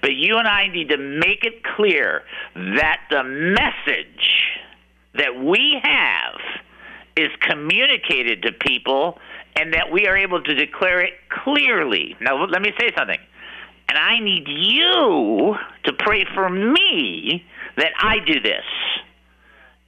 But 0.00 0.14
you 0.14 0.38
and 0.38 0.48
I 0.48 0.68
need 0.68 0.88
to 0.88 0.96
make 0.96 1.44
it 1.44 1.62
clear 1.76 2.22
that 2.54 3.00
the 3.10 3.22
message 3.22 4.56
that 5.14 5.38
we 5.38 5.78
have 5.82 6.40
is 7.18 7.30
communicated 7.40 8.42
to 8.42 8.52
people 8.52 9.18
and 9.56 9.74
that 9.74 9.90
we 9.90 10.06
are 10.06 10.16
able 10.16 10.40
to 10.42 10.54
declare 10.54 11.00
it 11.00 11.14
clearly. 11.42 12.16
Now, 12.20 12.44
let 12.44 12.62
me 12.62 12.72
say 12.78 12.90
something. 12.96 13.18
And 13.88 13.98
I 13.98 14.20
need 14.20 14.46
you 14.46 15.56
to 15.84 15.92
pray 15.94 16.24
for 16.34 16.48
me 16.48 17.44
that 17.76 17.92
I 17.98 18.18
do 18.24 18.40
this. 18.40 18.64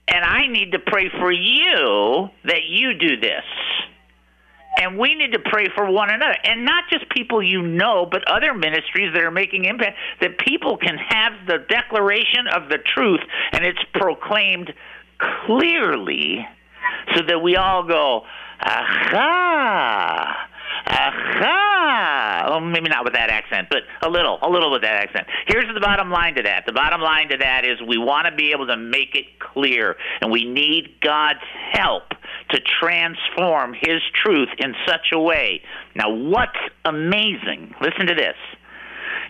And 0.07 0.25
I 0.25 0.47
need 0.47 0.73
to 0.73 0.79
pray 0.79 1.09
for 1.09 1.31
you 1.31 2.29
that 2.43 2.63
you 2.67 2.93
do 2.95 3.17
this. 3.17 3.43
And 4.77 4.97
we 4.97 5.15
need 5.15 5.33
to 5.33 5.39
pray 5.39 5.67
for 5.75 5.89
one 5.89 6.09
another. 6.09 6.35
And 6.43 6.65
not 6.65 6.85
just 6.89 7.09
people 7.09 7.43
you 7.43 7.61
know, 7.61 8.07
but 8.09 8.27
other 8.27 8.53
ministries 8.53 9.13
that 9.13 9.23
are 9.23 9.31
making 9.31 9.65
impact, 9.65 9.97
that 10.19 10.37
people 10.39 10.77
can 10.77 10.97
have 10.97 11.33
the 11.45 11.59
declaration 11.69 12.47
of 12.53 12.69
the 12.69 12.77
truth 12.77 13.21
and 13.51 13.63
it's 13.63 13.83
proclaimed 13.93 14.73
clearly 15.45 16.45
so 17.15 17.23
that 17.27 17.39
we 17.41 17.55
all 17.55 17.83
go, 17.83 18.23
aha, 18.61 20.47
aha. 20.85 22.45
Well, 22.49 22.59
maybe 22.59 22.89
not 22.89 23.03
with 23.03 23.13
that 23.13 23.29
accent, 23.29 23.67
but 23.69 23.83
a 24.01 24.09
little, 24.09 24.39
a 24.41 24.49
little 24.49 24.71
with 24.71 24.81
that 24.81 24.95
accent. 24.95 25.27
Here's 25.47 25.71
the 25.73 25.79
bottom 25.79 26.09
line 26.09 26.35
to 26.35 26.43
that. 26.43 26.65
The 26.65 26.73
bottom 26.73 27.01
line 27.01 27.29
to 27.29 27.37
that 27.37 27.65
is 27.65 27.81
we 27.81 27.97
want 27.97 28.27
to 28.27 28.35
be 28.35 28.51
able 28.51 28.67
to 28.67 28.77
make 28.77 29.15
it 29.15 29.39
clear, 29.39 29.95
and 30.21 30.31
we 30.31 30.45
need 30.45 30.95
God's 31.01 31.39
help 31.71 32.09
to 32.49 32.59
transform 32.79 33.73
His 33.73 34.01
truth 34.23 34.49
in 34.59 34.75
such 34.87 35.11
a 35.13 35.19
way. 35.19 35.61
Now, 35.95 36.13
what's 36.13 36.59
amazing, 36.85 37.75
listen 37.81 38.07
to 38.07 38.15
this 38.15 38.35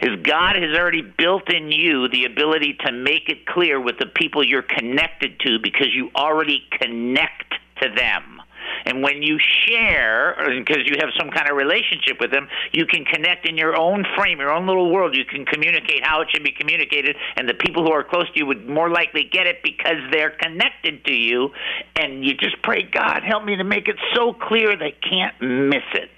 is 0.02 0.10
God 0.24 0.56
has 0.56 0.78
already 0.78 1.02
built 1.02 1.54
in 1.54 1.72
you 1.72 2.08
the 2.08 2.26
ability 2.26 2.78
to 2.86 2.92
make 2.92 3.30
it 3.30 3.46
clear 3.46 3.80
with 3.80 4.00
the 4.00 4.08
people 4.08 4.44
you're 4.44 4.64
connected 4.64 5.40
to 5.42 5.60
because 5.62 5.88
you 5.94 6.10
already 6.16 6.64
connect 6.80 7.54
to 7.82 7.90
them. 7.96 8.42
And 8.86 9.04
when 9.04 9.22
you 9.22 9.38
share, 9.40 10.36
because 10.60 10.84
you 10.86 10.96
have 11.00 11.10
some 11.18 11.30
kind 11.30 11.50
of 11.50 11.56
relationship 11.56 12.20
with 12.20 12.32
them, 12.32 12.48
you 12.72 12.86
can 12.86 13.06
connect 13.06 13.48
in 13.48 13.58
your 13.58 13.76
own 13.76 14.06
frame, 14.16 14.40
your 14.40 14.52
own 14.52 14.66
little 14.66 14.92
world. 14.92 15.16
You 15.16 15.26
can 15.26 15.46
communicate 15.46 16.04
how 16.04 16.22
it 16.22 16.30
should 16.32 16.44
be 16.44 16.52
communicated, 16.52 17.16
and 17.36 17.48
the 17.48 17.54
people 17.54 17.84
who 17.86 17.92
are 17.92 18.04
close 18.04 18.32
to 18.32 18.40
you 18.40 18.46
would 18.46 18.68
more 18.68 18.90
likely 18.90 19.24
get 19.24 19.46
it 19.46 19.62
because 19.64 19.98
they're 20.12 20.32
connected 20.32 21.06
to 21.06 21.14
you. 21.14 21.52
And 21.96 22.26
you 22.26 22.34
just 22.34 22.62
pray, 22.64 22.84
God, 22.84 23.24
help 23.24 23.44
me 23.44 23.56
to 23.56 23.64
make 23.64 23.88
it 23.88 23.98
so 24.16 24.34
clear 24.34 24.76
they 24.76 24.96
can't 25.08 25.40
miss 25.42 25.84
it 25.94 26.10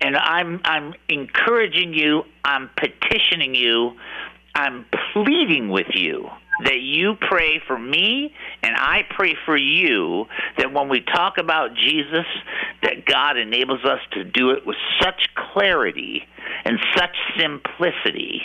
and 0.00 0.16
I'm 0.16 0.60
I'm 0.64 0.94
encouraging 1.08 1.92
you, 1.92 2.22
I'm 2.44 2.70
petitioning 2.76 3.54
you, 3.54 3.96
I'm 4.54 4.84
pleading 5.12 5.70
with 5.70 5.88
you 5.94 6.30
that 6.64 6.80
you 6.80 7.14
pray 7.20 7.60
for 7.66 7.78
me 7.78 8.34
and 8.62 8.74
I 8.76 9.02
pray 9.10 9.34
for 9.44 9.56
you 9.56 10.26
that 10.58 10.72
when 10.72 10.88
we 10.88 11.00
talk 11.00 11.38
about 11.38 11.74
Jesus 11.74 12.26
that 12.82 13.04
God 13.04 13.36
enables 13.36 13.84
us 13.84 14.00
to 14.12 14.24
do 14.24 14.50
it 14.50 14.66
with 14.66 14.76
such 15.00 15.28
clarity 15.52 16.22
and 16.64 16.78
such 16.96 17.16
simplicity 17.38 18.42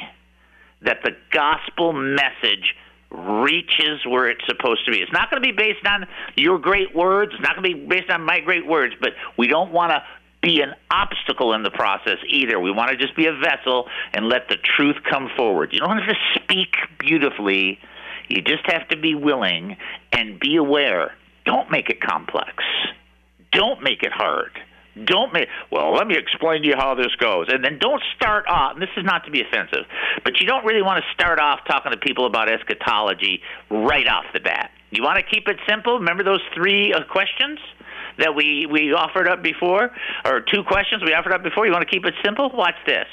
that 0.81 0.97
the 1.03 1.11
gospel 1.31 1.93
message 1.93 2.75
reaches 3.11 4.05
where 4.07 4.29
it's 4.29 4.45
supposed 4.47 4.85
to 4.85 4.91
be. 4.91 4.99
It's 4.99 5.11
not 5.11 5.29
going 5.29 5.41
to 5.41 5.47
be 5.47 5.55
based 5.55 5.85
on 5.85 6.07
your 6.35 6.57
great 6.57 6.95
words. 6.95 7.33
It's 7.33 7.43
not 7.43 7.55
going 7.55 7.71
to 7.71 7.77
be 7.77 7.85
based 7.85 8.09
on 8.09 8.23
my 8.23 8.39
great 8.39 8.65
words, 8.65 8.93
but 8.99 9.11
we 9.37 9.47
don't 9.47 9.71
want 9.71 9.91
to 9.91 10.01
be 10.41 10.61
an 10.61 10.73
obstacle 10.89 11.53
in 11.53 11.63
the 11.63 11.69
process 11.69 12.17
either. 12.27 12.59
We 12.59 12.71
want 12.71 12.89
to 12.89 12.97
just 12.97 13.15
be 13.15 13.27
a 13.27 13.33
vessel 13.33 13.87
and 14.13 14.27
let 14.27 14.47
the 14.49 14.55
truth 14.55 14.95
come 15.09 15.29
forward. 15.37 15.71
You 15.71 15.79
don't 15.79 15.97
have 15.99 16.07
to 16.07 16.41
speak 16.41 16.75
beautifully. 16.97 17.79
You 18.27 18.41
just 18.41 18.65
have 18.65 18.87
to 18.89 18.97
be 18.97 19.15
willing 19.15 19.77
and 20.11 20.39
be 20.39 20.55
aware. 20.55 21.13
Don't 21.45 21.71
make 21.71 21.89
it 21.89 22.01
complex. 22.01 22.63
Don't 23.51 23.81
make 23.83 24.03
it 24.03 24.11
hard. 24.11 24.51
Don't 25.05 25.31
make 25.33 25.47
well. 25.71 25.93
Let 25.93 26.07
me 26.07 26.17
explain 26.17 26.63
to 26.63 26.67
you 26.67 26.75
how 26.75 26.95
this 26.95 27.15
goes, 27.17 27.47
and 27.49 27.63
then 27.63 27.77
don't 27.79 28.01
start 28.15 28.45
off. 28.47 28.73
And 28.73 28.81
this 28.81 28.89
is 28.97 29.05
not 29.05 29.23
to 29.23 29.31
be 29.31 29.41
offensive, 29.41 29.85
but 30.25 30.41
you 30.41 30.45
don't 30.45 30.65
really 30.65 30.81
want 30.81 31.01
to 31.01 31.13
start 31.13 31.39
off 31.39 31.61
talking 31.65 31.93
to 31.93 31.97
people 31.97 32.25
about 32.25 32.51
eschatology 32.51 33.41
right 33.69 34.05
off 34.07 34.25
the 34.33 34.41
bat. 34.41 34.69
You 34.89 35.01
want 35.01 35.17
to 35.17 35.23
keep 35.23 35.47
it 35.47 35.57
simple. 35.67 35.97
Remember 35.99 36.23
those 36.23 36.41
three 36.53 36.93
uh, 36.93 37.05
questions 37.05 37.59
that 38.17 38.35
we 38.35 38.65
we 38.65 38.93
offered 38.93 39.27
up 39.27 39.41
before, 39.43 39.91
or 40.25 40.41
two 40.41 40.63
questions 40.63 41.03
we 41.03 41.13
offered 41.13 41.33
up 41.33 41.43
before. 41.43 41.65
You 41.65 41.71
want 41.71 41.87
to 41.87 41.91
keep 41.91 42.05
it 42.05 42.13
simple? 42.23 42.49
Watch 42.53 42.75
this. 42.85 43.07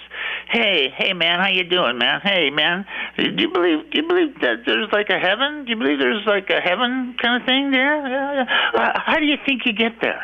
Hey, 0.50 0.92
hey, 0.96 1.12
man, 1.12 1.40
how 1.40 1.48
you 1.48 1.64
doing, 1.64 1.98
man? 1.98 2.20
Hey, 2.22 2.50
man, 2.50 2.86
do 3.16 3.24
you 3.36 3.52
believe 3.52 3.90
do 3.90 4.00
you 4.00 4.08
believe 4.08 4.40
that 4.40 4.64
there's 4.66 4.88
like 4.92 5.10
a 5.10 5.18
heaven? 5.18 5.64
Do 5.64 5.70
you 5.70 5.76
believe 5.76 5.98
there's 5.98 6.26
like 6.26 6.50
a 6.50 6.60
heaven 6.60 7.16
kind 7.20 7.40
of 7.40 7.46
thing 7.46 7.70
there? 7.70 8.06
Yeah, 8.08 8.44
yeah. 8.74 8.80
Uh, 8.80 9.00
how 9.04 9.16
do 9.16 9.26
you 9.26 9.36
think 9.44 9.62
you 9.66 9.72
get 9.72 10.00
there? 10.00 10.20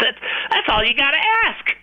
that's 0.00 0.18
that's 0.50 0.68
all 0.68 0.84
you 0.84 0.94
got 0.94 1.12
to 1.12 1.22
ask. 1.46 1.76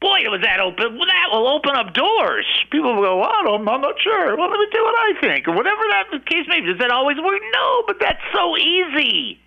Boy, 0.00 0.28
was 0.28 0.44
that 0.44 0.60
open. 0.60 1.00
Well, 1.00 1.08
that 1.08 1.32
will 1.32 1.48
open 1.48 1.72
up 1.72 1.94
doors. 1.94 2.44
People 2.70 2.94
will 2.94 3.02
go, 3.02 3.16
well, 3.16 3.56
I'm 3.56 3.64
not 3.64 3.96
sure. 3.98 4.36
Well, 4.36 4.50
let 4.50 4.60
me 4.60 4.68
you 4.68 4.84
what 4.84 4.94
I 4.94 5.12
think, 5.20 5.48
or 5.48 5.56
whatever 5.56 5.80
that 5.88 6.12
case 6.26 6.44
may 6.48 6.60
be. 6.60 6.66
Does 6.66 6.78
that 6.80 6.90
always 6.90 7.16
work? 7.16 7.40
No, 7.52 7.82
but 7.86 7.96
that's 7.98 8.20
so 8.34 8.56
easy. 8.58 9.40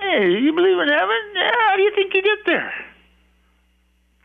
Hey, 0.00 0.30
you 0.40 0.52
believe 0.52 0.78
in 0.78 0.88
heaven? 0.88 1.22
Yeah, 1.34 1.50
how 1.68 1.76
do 1.76 1.82
you 1.82 1.92
think 1.94 2.14
you 2.14 2.22
get 2.22 2.38
there? 2.46 2.72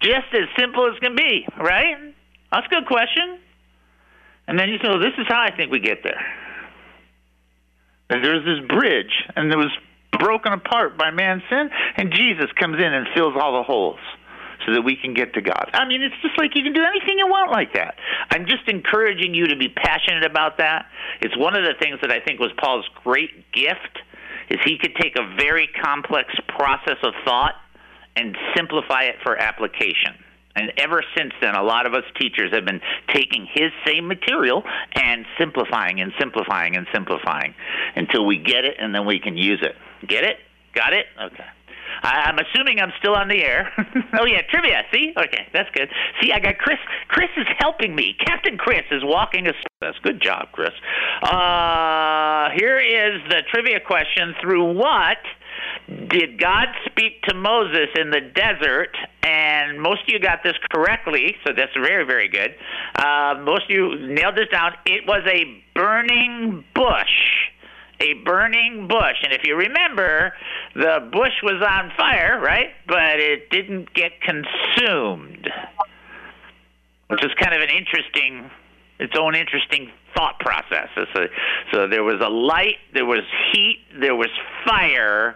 Just 0.01 0.33
as 0.33 0.47
simple 0.57 0.89
as 0.91 0.97
can 0.99 1.15
be, 1.15 1.47
right? 1.57 2.13
That's 2.51 2.65
a 2.65 2.69
good 2.69 2.87
question. 2.87 3.39
And 4.47 4.59
then 4.59 4.69
you 4.69 4.77
say, 4.77 4.89
well, 4.89 4.99
this 4.99 5.13
is 5.17 5.25
how 5.27 5.41
I 5.41 5.55
think 5.55 5.71
we 5.71 5.79
get 5.79 6.03
there. 6.03 6.21
And 8.09 8.23
there's 8.23 8.43
this 8.43 8.67
bridge, 8.67 9.13
and 9.35 9.51
it 9.51 9.55
was 9.55 9.71
broken 10.19 10.51
apart 10.51 10.97
by 10.97 11.11
man's 11.11 11.43
sin, 11.49 11.69
and 11.95 12.11
Jesus 12.11 12.51
comes 12.59 12.77
in 12.77 12.93
and 12.93 13.07
fills 13.15 13.35
all 13.39 13.57
the 13.57 13.63
holes 13.63 13.99
so 14.65 14.73
that 14.73 14.81
we 14.81 14.95
can 14.95 15.13
get 15.13 15.33
to 15.33 15.41
God. 15.41 15.69
I 15.73 15.87
mean, 15.87 16.01
it's 16.01 16.15
just 16.21 16.37
like 16.37 16.51
you 16.55 16.63
can 16.63 16.73
do 16.73 16.83
anything 16.83 17.17
you 17.17 17.27
want 17.27 17.51
like 17.51 17.73
that. 17.73 17.95
I'm 18.29 18.45
just 18.45 18.67
encouraging 18.67 19.33
you 19.33 19.47
to 19.47 19.55
be 19.55 19.69
passionate 19.69 20.25
about 20.25 20.57
that. 20.57 20.85
It's 21.21 21.35
one 21.37 21.55
of 21.55 21.63
the 21.63 21.73
things 21.79 21.99
that 22.01 22.11
I 22.11 22.19
think 22.19 22.39
was 22.39 22.51
Paul's 22.57 22.87
great 23.03 23.51
gift 23.53 23.99
is 24.51 24.59
he 24.65 24.77
could 24.77 24.95
take 24.95 25.17
a 25.17 25.35
very 25.37 25.67
complex 25.67 26.33
process 26.47 26.97
of 27.03 27.13
thought 27.25 27.55
and 28.15 28.37
simplify 28.55 29.03
it 29.03 29.15
for 29.23 29.37
application. 29.37 30.13
And 30.55 30.73
ever 30.77 31.01
since 31.17 31.31
then, 31.41 31.55
a 31.55 31.63
lot 31.63 31.85
of 31.85 31.93
us 31.93 32.03
teachers 32.19 32.51
have 32.53 32.65
been 32.65 32.81
taking 33.13 33.47
his 33.53 33.71
same 33.85 34.07
material 34.07 34.63
and 34.93 35.25
simplifying 35.39 36.01
and 36.01 36.11
simplifying 36.19 36.75
and 36.75 36.85
simplifying 36.93 37.55
until 37.95 38.25
we 38.25 38.37
get 38.37 38.65
it 38.65 38.75
and 38.77 38.93
then 38.93 39.05
we 39.05 39.19
can 39.19 39.37
use 39.37 39.61
it. 39.61 39.75
Get 40.05 40.25
it? 40.25 40.37
Got 40.73 40.91
it? 40.93 41.05
Okay. 41.21 41.45
I, 42.03 42.31
I'm 42.31 42.37
assuming 42.39 42.79
I'm 42.79 42.93
still 42.99 43.15
on 43.15 43.27
the 43.27 43.43
air. 43.43 43.71
oh 44.19 44.25
yeah, 44.25 44.41
trivia. 44.49 44.83
See? 44.93 45.13
Okay, 45.17 45.47
that's 45.53 45.69
good. 45.73 45.89
See, 46.21 46.31
I 46.31 46.39
got 46.39 46.57
Chris. 46.57 46.77
Chris 47.07 47.29
is 47.37 47.47
helping 47.59 47.95
me. 47.95 48.15
Captain 48.25 48.57
Chris 48.57 48.83
is 48.91 49.03
walking 49.03 49.47
us. 49.47 49.55
That's 49.79 49.97
good 49.99 50.21
job, 50.21 50.49
Chris. 50.51 50.71
Uh, 51.23 52.49
here 52.55 52.77
is 52.77 53.21
the 53.29 53.41
trivia 53.51 53.79
question. 53.79 54.35
Through 54.41 54.73
what 54.73 55.17
did 56.09 56.39
God 56.39 56.67
speak 56.85 57.21
to 57.23 57.35
Moses 57.35 57.89
in 57.95 58.11
the 58.11 58.21
desert? 58.21 58.95
And 59.23 59.81
most 59.81 60.01
of 60.03 60.09
you 60.09 60.19
got 60.19 60.43
this 60.43 60.55
correctly, 60.71 61.35
so 61.45 61.53
that's 61.55 61.73
very, 61.73 62.05
very 62.05 62.27
good. 62.27 62.55
Uh, 62.95 63.41
most 63.43 63.63
of 63.65 63.69
you 63.69 64.07
nailed 64.07 64.35
this 64.35 64.49
down. 64.51 64.73
It 64.85 65.07
was 65.07 65.21
a 65.27 65.61
burning 65.75 66.63
bush 66.73 67.49
a 68.01 68.13
burning 68.25 68.87
bush. 68.87 69.17
And 69.23 69.31
if 69.31 69.41
you 69.45 69.55
remember, 69.55 70.33
the 70.75 71.07
bush 71.11 71.41
was 71.43 71.61
on 71.61 71.91
fire, 71.95 72.39
right? 72.41 72.71
But 72.87 73.19
it 73.19 73.49
didn't 73.49 73.93
get 73.93 74.13
consumed, 74.21 75.49
which 77.07 77.23
is 77.23 77.31
kind 77.39 77.53
of 77.53 77.61
an 77.61 77.69
interesting, 77.69 78.49
its 78.99 79.13
own 79.17 79.35
interesting 79.35 79.91
thought 80.15 80.39
process. 80.39 80.89
So, 80.95 81.27
so 81.71 81.87
there 81.87 82.03
was 82.03 82.21
a 82.21 82.29
light, 82.29 82.77
there 82.93 83.05
was 83.05 83.23
heat, 83.51 83.79
there 83.99 84.15
was 84.15 84.29
fire, 84.65 85.35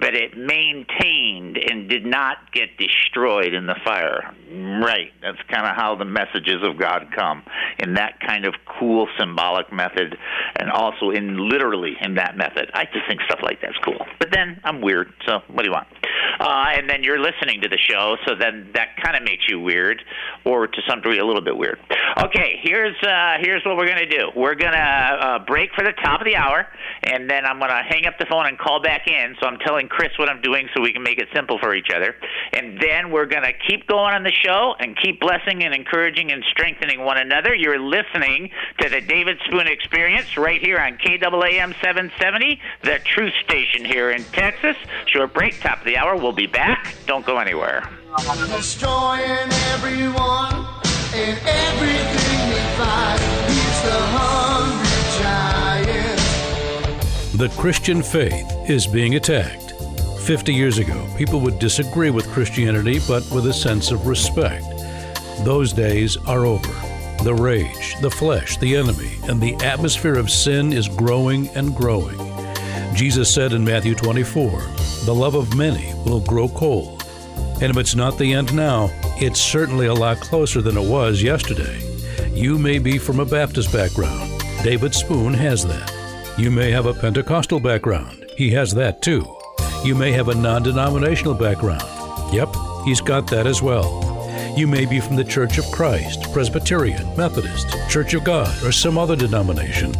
but 0.00 0.14
it 0.14 0.36
maintained 0.36 1.58
and 1.58 1.88
did 1.88 2.04
not 2.04 2.52
get 2.52 2.76
destroyed 2.78 3.54
in 3.54 3.66
the 3.66 3.76
fire. 3.84 4.34
Right. 4.50 5.12
That's 5.22 5.38
kind 5.48 5.66
of 5.66 5.76
how 5.76 5.96
the 5.96 6.04
messages 6.04 6.62
of 6.62 6.78
God 6.78 7.08
come 7.14 7.42
in 7.78 7.94
that 7.94 8.20
kind 8.20 8.44
of 8.46 8.54
cool 8.78 9.08
symbolic 9.18 9.72
method 9.72 10.16
and 10.56 10.70
also 10.70 11.10
in 11.10 11.48
literally 11.48 11.96
in 12.00 12.14
that 12.14 12.36
method. 12.36 12.70
I 12.74 12.84
just 12.84 13.06
think 13.08 13.20
stuff 13.22 13.40
like 13.42 13.60
that's 13.60 13.78
cool. 13.84 14.04
But 14.18 14.30
then 14.32 14.60
I'm 14.64 14.80
weird, 14.80 15.12
so 15.26 15.40
what 15.48 15.62
do 15.62 15.68
you 15.68 15.72
want? 15.72 15.88
Uh, 16.38 16.66
and 16.76 16.88
then 16.88 17.02
you're 17.02 17.20
listening 17.20 17.60
to 17.62 17.68
the 17.68 17.78
show, 17.78 18.16
so 18.26 18.34
then 18.34 18.70
that 18.74 18.96
kind 19.02 19.16
of 19.16 19.22
makes 19.22 19.44
you 19.48 19.60
weird, 19.60 20.02
or 20.44 20.66
to 20.66 20.82
some 20.88 21.00
degree 21.00 21.18
a 21.18 21.24
little 21.24 21.42
bit 21.42 21.56
weird. 21.56 21.78
Okay, 22.18 22.60
here's 22.62 22.96
uh, 23.02 23.36
here's 23.40 23.64
what 23.64 23.76
we're 23.76 23.88
gonna 23.88 24.08
do. 24.08 24.30
We're 24.34 24.54
gonna 24.54 24.76
uh, 24.76 25.38
break 25.44 25.70
for 25.74 25.84
the 25.84 25.92
top 25.92 26.20
of 26.20 26.26
the 26.26 26.36
hour, 26.36 26.66
and 27.02 27.28
then 27.28 27.44
I'm 27.44 27.58
gonna 27.58 27.82
hang 27.82 28.06
up 28.06 28.18
the 28.18 28.26
phone 28.26 28.46
and 28.46 28.58
call 28.58 28.80
back 28.82 29.06
in. 29.06 29.36
So 29.40 29.46
I'm 29.46 29.58
telling 29.58 29.88
Chris 29.88 30.10
what 30.18 30.28
I'm 30.28 30.40
doing, 30.40 30.68
so 30.74 30.82
we 30.82 30.92
can 30.92 31.02
make 31.02 31.18
it 31.18 31.28
simple 31.34 31.58
for 31.58 31.74
each 31.74 31.90
other. 31.94 32.16
And 32.52 32.80
then 32.80 33.10
we're 33.10 33.26
gonna 33.26 33.52
keep 33.66 33.86
going 33.86 34.14
on 34.14 34.22
the 34.22 34.32
show 34.32 34.74
and 34.78 34.96
keep 34.96 35.20
blessing 35.20 35.62
and 35.62 35.74
encouraging 35.74 36.32
and 36.32 36.44
strengthening 36.50 37.04
one 37.04 37.18
another. 37.18 37.54
You're 37.54 37.78
listening 37.78 38.50
to 38.80 38.88
the 38.88 39.00
David 39.00 39.38
Spoon 39.46 39.66
Experience 39.66 40.36
right 40.36 40.60
here 40.60 40.78
on 40.78 40.98
KAAM 40.98 41.74
770, 41.80 42.60
the 42.82 42.98
Truth 43.04 43.34
Station 43.44 43.84
here 43.84 44.10
in 44.10 44.24
Texas. 44.24 44.76
Short 45.06 45.32
break, 45.34 45.60
top 45.60 45.80
of 45.80 45.84
the 45.84 45.96
hour. 45.96 46.16
We'll 46.26 46.32
be 46.32 46.48
back. 46.48 46.96
Don't 47.06 47.24
go 47.24 47.38
anywhere. 47.38 47.88
Destroying 48.48 49.48
everyone 49.70 50.66
and 51.14 51.38
everything 51.46 52.50
they 52.50 52.66
find. 52.76 53.20
He's 53.46 53.82
the 53.84 54.00
hungry 54.10 55.06
giant. 55.22 56.18
The 57.38 57.46
Christian 57.56 58.02
faith 58.02 58.44
is 58.68 58.88
being 58.88 59.14
attacked. 59.14 59.74
50 60.22 60.52
years 60.52 60.78
ago, 60.78 61.06
people 61.16 61.38
would 61.42 61.60
disagree 61.60 62.10
with 62.10 62.26
Christianity, 62.32 62.98
but 63.06 63.22
with 63.30 63.46
a 63.46 63.52
sense 63.52 63.92
of 63.92 64.08
respect. 64.08 64.64
Those 65.44 65.72
days 65.72 66.16
are 66.26 66.44
over. 66.44 66.74
The 67.22 67.34
rage, 67.34 67.94
the 68.00 68.10
flesh, 68.10 68.56
the 68.56 68.74
enemy, 68.74 69.12
and 69.28 69.40
the 69.40 69.54
atmosphere 69.64 70.18
of 70.18 70.32
sin 70.32 70.72
is 70.72 70.88
growing 70.88 71.46
and 71.50 71.72
growing. 71.72 72.25
Jesus 72.94 73.32
said 73.32 73.52
in 73.52 73.64
Matthew 73.64 73.94
24, 73.94 74.50
The 75.04 75.14
love 75.14 75.34
of 75.34 75.56
many 75.56 75.92
will 76.04 76.20
grow 76.20 76.48
cold. 76.48 77.04
And 77.60 77.70
if 77.70 77.76
it's 77.76 77.94
not 77.94 78.18
the 78.18 78.32
end 78.32 78.54
now, 78.54 78.90
it's 79.16 79.40
certainly 79.40 79.86
a 79.86 79.94
lot 79.94 80.20
closer 80.20 80.60
than 80.60 80.76
it 80.76 80.88
was 80.88 81.22
yesterday. 81.22 81.80
You 82.32 82.58
may 82.58 82.78
be 82.78 82.98
from 82.98 83.20
a 83.20 83.24
Baptist 83.24 83.72
background. 83.72 84.42
David 84.62 84.94
Spoon 84.94 85.32
has 85.34 85.64
that. 85.66 85.92
You 86.38 86.50
may 86.50 86.70
have 86.70 86.86
a 86.86 86.94
Pentecostal 86.94 87.60
background. 87.60 88.26
He 88.36 88.50
has 88.50 88.74
that 88.74 89.00
too. 89.00 89.24
You 89.84 89.94
may 89.94 90.12
have 90.12 90.28
a 90.28 90.34
non 90.34 90.62
denominational 90.62 91.34
background. 91.34 91.84
Yep, 92.34 92.54
he's 92.84 93.00
got 93.00 93.26
that 93.28 93.46
as 93.46 93.62
well. 93.62 94.02
You 94.56 94.66
may 94.66 94.86
be 94.86 95.00
from 95.00 95.16
the 95.16 95.24
Church 95.24 95.58
of 95.58 95.70
Christ, 95.70 96.32
Presbyterian, 96.32 97.16
Methodist, 97.16 97.68
Church 97.88 98.14
of 98.14 98.24
God, 98.24 98.62
or 98.64 98.72
some 98.72 98.98
other 98.98 99.14
denomination. 99.14 99.94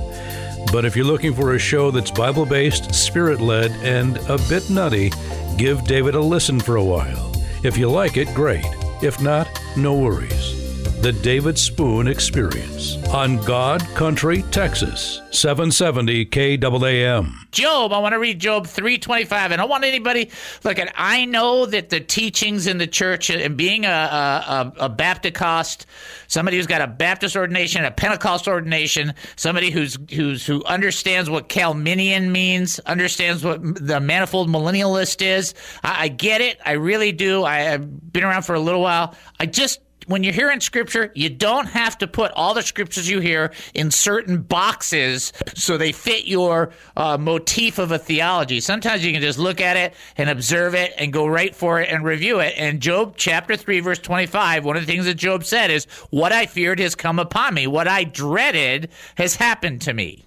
But 0.72 0.85
if 0.85 0.96
you're 0.96 1.05
looking 1.05 1.35
for 1.35 1.55
a 1.55 1.59
show 1.59 1.90
that's 1.90 2.11
Bible 2.11 2.46
based, 2.46 2.94
spirit 2.94 3.40
led, 3.40 3.70
and 3.83 4.16
a 4.29 4.38
bit 4.48 4.68
nutty, 4.68 5.12
give 5.57 5.85
David 5.85 6.14
a 6.14 6.20
listen 6.20 6.61
for 6.61 6.76
a 6.76 6.85
while. 6.85 7.33
If 7.62 7.76
you 7.76 7.88
like 7.88 8.16
it, 8.16 8.29
great. 8.35 8.66
If 9.02 9.20
not, 9.20 9.48
no 9.76 9.94
worries. 9.94 10.55
The 11.02 11.12
David 11.12 11.59
Spoon 11.59 12.09
Experience 12.09 12.96
on 13.09 13.37
God 13.44 13.82
Country, 13.94 14.42
Texas, 14.50 15.20
770 15.30 16.26
KAAM. 16.26 17.50
Job, 17.52 17.92
I 17.92 17.98
want 17.98 18.14
to 18.14 18.18
read 18.18 18.40
Job 18.40 18.66
325. 18.66 19.52
I 19.52 19.56
don't 19.56 19.68
want 19.68 19.85
anybody 19.85 20.30
look 20.64 20.78
at 20.78 20.92
I 20.96 21.26
know 21.26 21.66
that 21.66 21.90
the 21.90 22.00
teachings 22.00 22.66
in 22.66 22.78
the 22.78 22.87
church 22.87 23.30
and 23.30 23.56
being 23.56 23.85
a, 23.85 23.88
a, 23.88 24.72
a 24.80 24.88
Baptist, 24.88 25.87
somebody 26.28 26.56
who's 26.56 26.66
got 26.66 26.80
a 26.80 26.87
Baptist 26.87 27.37
ordination, 27.37 27.85
a 27.85 27.90
Pentecost 27.90 28.48
ordination, 28.48 29.14
somebody 29.37 29.70
who's 29.70 29.98
who's 30.12 30.46
who 30.46 30.64
understands 30.64 31.28
what 31.28 31.48
Calminian 31.48 32.32
means, 32.32 32.80
understands 32.80 33.44
what 33.44 33.62
the 33.62 34.00
manifold 34.00 34.48
millennialist 34.48 35.24
is. 35.24 35.54
I, 35.85 36.04
I 36.04 36.09
get 36.09 36.40
it. 36.40 36.59
I 36.64 36.72
really 36.72 37.12
do. 37.12 37.44
I, 37.44 37.74
I've 37.74 38.12
been 38.12 38.24
around 38.24 38.42
for 38.42 38.54
a 38.54 38.61
little 38.61 38.80
while. 38.80 39.14
I 39.38 39.46
just 39.46 39.80
when 40.06 40.22
you're 40.22 40.32
hearing 40.32 40.60
scripture, 40.60 41.10
you 41.14 41.28
don't 41.28 41.66
have 41.66 41.98
to 41.98 42.06
put 42.06 42.32
all 42.32 42.54
the 42.54 42.62
scriptures 42.62 43.08
you 43.08 43.20
hear 43.20 43.52
in 43.74 43.90
certain 43.90 44.40
boxes 44.42 45.32
so 45.54 45.76
they 45.76 45.92
fit 45.92 46.26
your 46.26 46.70
uh, 46.96 47.18
motif 47.18 47.78
of 47.78 47.92
a 47.92 47.98
theology. 47.98 48.60
Sometimes 48.60 49.04
you 49.04 49.12
can 49.12 49.20
just 49.20 49.38
look 49.38 49.60
at 49.60 49.76
it 49.76 49.94
and 50.16 50.30
observe 50.30 50.74
it 50.74 50.94
and 50.96 51.12
go 51.12 51.26
right 51.26 51.54
for 51.54 51.80
it 51.80 51.90
and 51.90 52.04
review 52.04 52.40
it. 52.40 52.54
And 52.56 52.80
Job 52.80 53.14
chapter 53.16 53.56
3, 53.56 53.80
verse 53.80 53.98
25, 53.98 54.64
one 54.64 54.76
of 54.76 54.86
the 54.86 54.90
things 54.90 55.06
that 55.06 55.14
Job 55.14 55.44
said 55.44 55.70
is, 55.70 55.86
What 56.10 56.32
I 56.32 56.46
feared 56.46 56.78
has 56.78 56.94
come 56.94 57.18
upon 57.18 57.54
me, 57.54 57.66
what 57.66 57.88
I 57.88 58.04
dreaded 58.04 58.90
has 59.16 59.36
happened 59.36 59.82
to 59.82 59.92
me. 59.92 60.24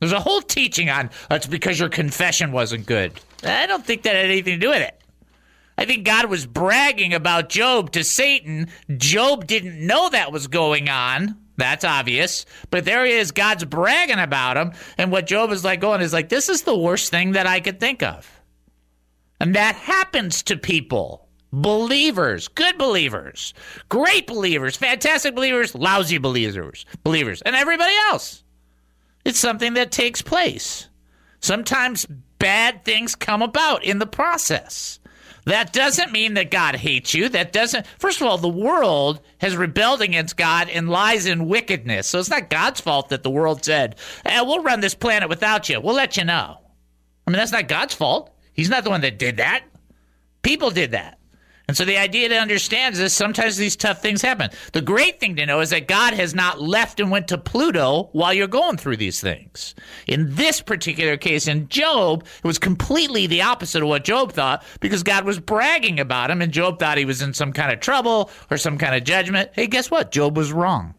There's 0.00 0.12
a 0.12 0.20
whole 0.20 0.40
teaching 0.40 0.88
on 0.88 1.10
that's 1.28 1.46
because 1.46 1.78
your 1.78 1.90
confession 1.90 2.52
wasn't 2.52 2.86
good. 2.86 3.12
I 3.44 3.66
don't 3.66 3.84
think 3.84 4.02
that 4.02 4.16
had 4.16 4.26
anything 4.26 4.54
to 4.54 4.66
do 4.66 4.70
with 4.70 4.82
it. 4.82 4.99
I 5.80 5.86
think 5.86 6.04
God 6.04 6.26
was 6.26 6.44
bragging 6.44 7.14
about 7.14 7.48
Job 7.48 7.92
to 7.92 8.04
Satan. 8.04 8.68
Job 8.98 9.46
didn't 9.46 9.84
know 9.84 10.10
that 10.10 10.30
was 10.30 10.46
going 10.46 10.90
on. 10.90 11.38
That's 11.56 11.84
obvious. 11.84 12.44
But 12.68 12.84
there 12.84 13.06
he 13.06 13.12
is. 13.12 13.32
God's 13.32 13.64
bragging 13.64 14.18
about 14.18 14.58
him. 14.58 14.72
And 14.98 15.10
what 15.10 15.26
Job 15.26 15.50
is 15.52 15.64
like 15.64 15.80
going 15.80 16.02
is 16.02 16.12
like, 16.12 16.28
this 16.28 16.50
is 16.50 16.62
the 16.62 16.76
worst 16.76 17.10
thing 17.10 17.32
that 17.32 17.46
I 17.46 17.60
could 17.60 17.80
think 17.80 18.02
of. 18.02 18.30
And 19.40 19.54
that 19.56 19.74
happens 19.74 20.42
to 20.44 20.58
people. 20.58 21.26
Believers, 21.50 22.46
good 22.46 22.76
believers, 22.76 23.54
great 23.88 24.26
believers, 24.26 24.76
fantastic 24.76 25.34
believers, 25.34 25.74
lousy 25.74 26.18
believers, 26.18 26.84
believers, 27.02 27.42
and 27.42 27.56
everybody 27.56 27.94
else. 28.10 28.44
It's 29.24 29.38
something 29.38 29.74
that 29.74 29.90
takes 29.90 30.22
place. 30.22 30.88
Sometimes 31.40 32.06
bad 32.38 32.84
things 32.84 33.16
come 33.16 33.42
about 33.42 33.82
in 33.82 33.98
the 33.98 34.06
process. 34.06 34.99
That 35.50 35.72
doesn't 35.72 36.12
mean 36.12 36.34
that 36.34 36.52
God 36.52 36.76
hates 36.76 37.12
you. 37.12 37.28
That 37.28 37.52
doesn't. 37.52 37.84
First 37.98 38.20
of 38.20 38.28
all, 38.28 38.38
the 38.38 38.48
world 38.48 39.20
has 39.38 39.56
rebelled 39.56 40.00
against 40.00 40.36
God 40.36 40.68
and 40.68 40.88
lies 40.88 41.26
in 41.26 41.48
wickedness. 41.48 42.06
So 42.06 42.20
it's 42.20 42.30
not 42.30 42.50
God's 42.50 42.80
fault 42.80 43.08
that 43.08 43.24
the 43.24 43.30
world 43.30 43.64
said, 43.64 43.96
eh, 44.24 44.40
"We'll 44.42 44.62
run 44.62 44.78
this 44.78 44.94
planet 44.94 45.28
without 45.28 45.68
you. 45.68 45.80
We'll 45.80 45.96
let 45.96 46.16
you 46.16 46.22
know." 46.22 46.58
I 47.26 47.30
mean, 47.30 47.38
that's 47.38 47.50
not 47.50 47.66
God's 47.66 47.94
fault. 47.94 48.32
He's 48.52 48.70
not 48.70 48.84
the 48.84 48.90
one 48.90 49.00
that 49.00 49.18
did 49.18 49.38
that. 49.38 49.64
People 50.42 50.70
did 50.70 50.92
that. 50.92 51.18
And 51.70 51.76
so 51.76 51.84
the 51.84 51.98
idea 51.98 52.28
to 52.28 52.36
understand 52.36 52.96
is 52.96 53.12
sometimes 53.12 53.56
these 53.56 53.76
tough 53.76 54.02
things 54.02 54.22
happen. 54.22 54.50
The 54.72 54.82
great 54.82 55.20
thing 55.20 55.36
to 55.36 55.46
know 55.46 55.60
is 55.60 55.70
that 55.70 55.86
God 55.86 56.14
has 56.14 56.34
not 56.34 56.60
left 56.60 56.98
and 56.98 57.12
went 57.12 57.28
to 57.28 57.38
Pluto 57.38 58.08
while 58.10 58.34
you're 58.34 58.48
going 58.48 58.76
through 58.76 58.96
these 58.96 59.20
things. 59.20 59.76
In 60.08 60.34
this 60.34 60.60
particular 60.60 61.16
case, 61.16 61.46
in 61.46 61.68
Job, 61.68 62.24
it 62.42 62.44
was 62.44 62.58
completely 62.58 63.28
the 63.28 63.42
opposite 63.42 63.82
of 63.84 63.88
what 63.88 64.02
Job 64.02 64.32
thought 64.32 64.64
because 64.80 65.04
God 65.04 65.24
was 65.24 65.38
bragging 65.38 66.00
about 66.00 66.32
him, 66.32 66.42
and 66.42 66.50
Job 66.50 66.80
thought 66.80 66.98
he 66.98 67.04
was 67.04 67.22
in 67.22 67.34
some 67.34 67.52
kind 67.52 67.72
of 67.72 67.78
trouble 67.78 68.32
or 68.50 68.56
some 68.56 68.76
kind 68.76 68.96
of 68.96 69.04
judgment. 69.04 69.50
Hey, 69.52 69.68
guess 69.68 69.92
what? 69.92 70.10
Job 70.10 70.36
was 70.36 70.52
wrong. 70.52 70.94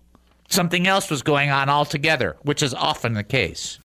Something 0.47 0.87
else 0.87 1.09
was 1.09 1.21
going 1.21 1.49
on 1.49 1.67
altogether, 1.67 2.37
which 2.43 2.63
is 2.63 2.73
often 2.73 3.11
the 3.11 3.25
case. 3.25 3.77